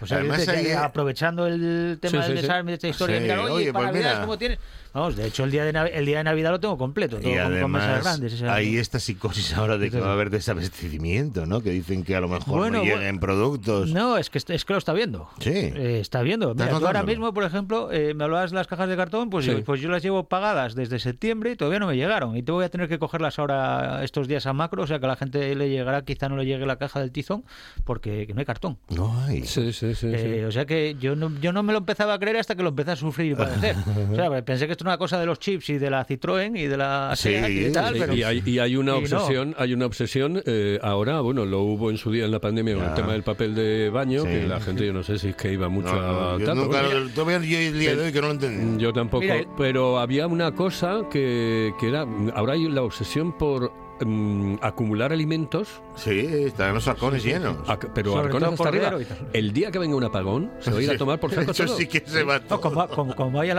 O 0.00 0.06
sea, 0.06 0.18
Además, 0.18 0.40
dice 0.40 0.52
que 0.52 0.58
ahí- 0.58 0.72
aprovechando 0.72 1.46
el 1.46 1.98
tema 2.00 2.22
Sí, 2.22 2.28
del 2.28 2.36
sí, 2.38 2.42
desarme 2.42 2.70
de 2.72 2.74
esta 2.74 2.88
historia, 2.88 3.16
Sí, 3.16 3.22
mira, 3.22 3.42
oye, 3.42 3.52
oye, 3.52 3.72
para 3.72 3.90
pues 3.90 4.02
mira. 4.04 4.20
cómo 4.20 4.36
tienes. 4.38 4.58
Vamos, 4.92 5.14
de 5.16 5.26
hecho, 5.26 5.44
el 5.44 5.50
día 5.50 5.64
de, 5.64 5.72
Nav- 5.74 5.90
el 5.92 6.06
día 6.06 6.18
de 6.18 6.24
Navidad 6.24 6.50
lo 6.52 6.60
tengo 6.60 6.78
completo, 6.78 7.18
todo 7.18 7.30
Y 7.30 7.34
con, 7.34 7.44
con 7.44 7.52
además 7.54 8.02
grandes. 8.02 8.32
esa- 8.32 8.54
hay 8.54 8.78
esta 8.78 8.98
psicosis 8.98 9.52
ahora 9.54 9.76
de 9.76 9.90
que 9.90 10.00
va 10.00 10.08
a 10.08 10.12
haber 10.14 10.30
desabastecimiento, 10.30 11.44
¿no? 11.46 11.60
Que 11.60 11.70
dicen 11.70 12.02
que 12.02 12.16
a 12.16 12.20
lo 12.20 12.28
mejor 12.28 12.46
Bueno, 12.58 12.78
no 12.78 12.80
bueno. 12.84 12.96
lleguen 12.96 13.18
productos. 13.20 13.90
No, 13.92 14.16
es 14.16 14.30
que, 14.30 14.38
es 14.38 14.64
que 14.64 14.72
lo 14.72 14.78
está 14.78 14.92
viendo. 14.92 15.28
Sí. 15.40 15.50
Eh, 15.50 15.98
está 16.00 16.22
viendo. 16.22 16.52
¿Estás 16.52 16.66
Mira, 16.68 16.78
tú 16.78 16.86
ahora 16.86 17.02
mismo, 17.02 17.32
por 17.34 17.44
ejemplo, 17.44 17.90
eh, 17.92 18.14
me 18.14 18.24
hablabas 18.24 18.50
de 18.50 18.56
las 18.56 18.66
cajas 18.66 18.88
de 18.88 18.96
cartón, 18.96 19.28
pues, 19.30 19.44
Sí. 19.44 19.50
yo, 19.52 19.64
pues 19.64 19.80
yo 19.80 19.88
las 19.90 20.02
llevo 20.02 20.28
pagadas 20.28 20.74
desde 20.74 20.98
septiembre 20.98 21.52
y 21.52 21.56
todavía 21.56 21.78
no 21.80 21.86
me 21.88 21.96
llegaron. 21.96 22.36
Y 22.36 22.42
te 22.42 22.52
voy 22.52 22.64
a 22.64 22.68
tener 22.70 22.88
que 22.88 22.98
cogerlas 22.98 23.38
ahora 23.38 24.02
estos 24.02 24.28
días 24.28 24.46
a 24.46 24.52
macro, 24.52 24.82
o 24.82 24.86
sea 24.86 24.98
que 24.98 25.04
a 25.04 25.08
la 25.08 25.16
gente 25.16 25.54
le 25.54 25.68
llegará, 25.68 26.02
quizá 26.04 26.28
no 26.28 26.36
le 26.36 26.46
llegue 26.46 26.64
la 26.66 26.76
caja 26.76 27.00
del 27.00 27.12
tizón, 27.12 27.44
porque 27.84 28.26
no 28.32 28.40
hay 28.40 28.46
cartón. 28.46 28.78
No 28.88 29.18
hay. 29.24 29.44
Sí, 29.44 29.72
sí, 29.72 29.85
sí. 29.94 30.10
sí. 30.10 30.16
Eh, 30.16 30.44
o 30.46 30.50
sea 30.52 30.64
que 30.66 30.96
yo 30.98 31.14
no, 31.16 31.30
yo 31.40 31.52
no 31.52 31.62
me 31.62 31.72
lo 31.72 31.78
empezaba 31.78 32.14
a 32.14 32.18
creer 32.18 32.36
hasta 32.38 32.54
que 32.54 32.62
lo 32.62 32.70
empecé 32.70 32.90
a 32.92 32.96
sufrir 32.96 33.32
y 33.32 33.34
padecer. 33.34 33.76
o 34.12 34.14
sea, 34.14 34.42
pensé 34.44 34.66
que 34.66 34.72
esto 34.72 34.84
era 34.84 34.90
una 34.92 34.98
cosa 34.98 35.18
de 35.20 35.26
los 35.26 35.38
chips 35.38 35.70
y 35.70 35.78
de 35.78 35.90
la 35.90 36.06
Citroën 36.06 36.56
y 36.58 36.66
de 36.66 36.76
la 36.76 37.12
Sí, 37.16 37.30
Seat 37.30 37.50
y 37.50 37.72
tal, 37.72 37.94
sí, 37.94 38.00
pero 38.00 38.14
y, 38.14 38.22
hay, 38.22 38.42
y 38.44 38.58
hay 38.58 38.76
una 38.76 38.92
y 38.98 39.02
no. 39.02 39.16
obsesión, 39.18 39.54
hay 39.58 39.74
una 39.74 39.86
obsesión 39.86 40.42
eh, 40.46 40.78
ahora, 40.82 41.20
bueno, 41.20 41.44
lo 41.44 41.60
hubo 41.62 41.90
en 41.90 41.98
su 41.98 42.10
día 42.10 42.24
en 42.24 42.30
la 42.30 42.40
pandemia 42.40 42.74
con 42.74 42.84
el 42.84 42.94
tema 42.94 43.12
del 43.12 43.22
papel 43.22 43.54
de 43.54 43.90
baño, 43.90 44.22
Sí. 44.22 44.28
que 44.28 44.46
la 44.46 44.60
gente 44.60 44.86
yo 44.86 44.92
no 44.92 45.02
sé 45.02 45.18
si 45.18 45.28
es 45.28 45.36
que 45.36 45.52
iba 45.52 45.68
mucho 45.68 45.94
No, 45.94 46.30
a 46.34 46.38
yo 46.38 46.44
tal, 46.46 46.56
nunca, 46.56 46.80
pero 46.82 46.90
bueno, 47.00 47.10
todavía 47.14 47.38
yo 47.48 47.58
el 47.58 47.78
día 47.78 47.96
de 47.96 48.04
hoy 48.06 48.12
que 48.12 48.20
no 48.20 48.26
lo 48.28 48.32
entendí. 48.32 48.82
yo 48.82 48.92
tampoco, 48.92 49.22
Mira, 49.22 49.44
pero 49.56 49.98
había 49.98 50.26
una 50.26 50.52
cosa 50.52 51.02
que, 51.10 51.72
que 51.78 51.88
era, 51.88 52.06
ahora 52.34 52.54
hay 52.54 52.68
la 52.68 52.82
obsesión 52.82 53.36
por 53.36 53.72
mm, 54.04 54.56
acumular 54.62 55.12
alimentos, 55.12 55.68
Sí, 55.96 56.10
están 56.46 56.74
los 56.74 56.84
sacones 56.84 57.22
llenos. 57.24 57.56
ac- 57.66 57.90
pero 57.94 58.12
Sobre 58.12 58.26
arcones 58.26 58.42
todo 58.42 58.52
hasta 58.54 58.68
arriba. 58.68 58.90
tal. 58.90 59.28
El 59.32 59.52
día 59.52 59.70
que 59.70 59.78
venga 59.78 59.96
un 59.96 60.04
apagón, 60.04 60.50
se 60.60 60.70
va 60.70 60.78
a 60.78 60.82
ir 60.82 60.90
a 60.90 60.96
tomar 60.98 61.18
por 61.20 61.32
saco 61.32 61.50
Eso 61.52 61.64
todo. 61.64 61.76
sí 61.76 61.86
que 61.86 62.02
se 62.06 62.22
va 62.22 62.38
No, 62.38 62.44
todo. 62.46 62.60
como, 62.60 62.88
como, 62.88 63.14
como 63.16 63.38
vaya 63.38 63.54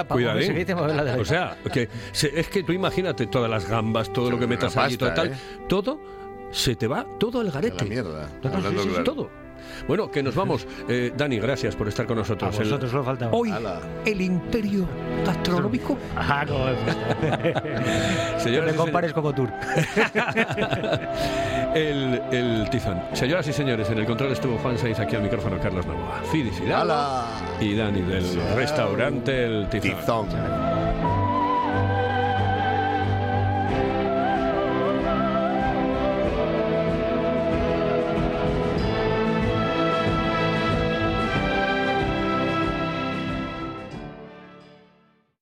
se 0.48 0.54
dice, 0.54 0.76
mover 0.76 0.96
la. 0.96 1.16
O 1.18 1.26
sea, 1.26 1.58
que 1.74 1.90
se- 2.12 2.40
es 2.40 2.48
que 2.50 2.64
tú 2.64 2.72
imagínate 2.74 3.28
todas 3.28 3.50
las 3.50 3.68
gambas, 3.70 4.12
todo 4.14 4.30
lo 4.32 4.40
que 4.40 4.48
metas 4.48 4.76
allí, 4.78 4.98
pasta, 4.98 5.16
total, 5.16 5.34
¿eh? 5.34 5.38
todo 5.68 6.00
se 6.52 6.76
te 6.76 6.88
va 6.88 7.06
todo 7.20 7.42
al 7.42 7.48
A 7.50 7.52
garete. 7.52 7.84
la 7.84 7.90
mierda. 7.90 8.28
Todo, 8.42 8.52
sí, 8.62 8.68
sí, 8.70 8.78
sí, 8.84 8.88
claro. 8.90 9.04
todo. 9.04 9.47
Bueno, 9.88 10.10
que 10.12 10.22
nos 10.24 10.36
vamos. 10.36 10.66
Eh, 10.90 11.12
Dani, 11.16 11.38
gracias 11.40 11.76
por 11.76 11.88
estar 11.90 12.06
con 12.06 12.18
a 12.18 12.22
nosotros. 12.22 12.56
El- 12.58 12.64
vosotros 12.66 12.92
solo 12.92 13.04
faltaba. 13.04 13.32
Hoy, 13.34 13.52
Ala. 13.52 13.80
el 14.06 14.22
imperio 14.22 14.88
gastronómico. 15.26 15.98
Señoras 18.38 18.68
no 18.68 18.72
me 18.72 18.76
compares 18.78 19.12
como 19.14 19.34
tú. 19.34 19.48
el, 21.76 22.22
el 22.32 22.70
tizón. 22.70 23.02
Señoras 23.14 23.48
y 23.48 23.54
señores, 23.54 23.90
en 23.90 24.00
el 24.00 24.06
control 24.06 24.32
estuvo 24.32 24.58
Juan 24.60 24.78
Saiz, 24.78 25.00
aquí 25.00 25.16
al 25.16 25.24
micrófono 25.24 25.60
Carlos 25.60 25.86
Novoa. 25.86 26.22
Felicidades. 26.32 26.74
Ala. 26.74 27.26
Y 27.60 27.76
Dani 27.76 28.02
del 28.02 28.56
restaurante 28.56 29.46
El 29.46 29.68
Tizón. 29.70 29.98
Tizón. 30.00 30.28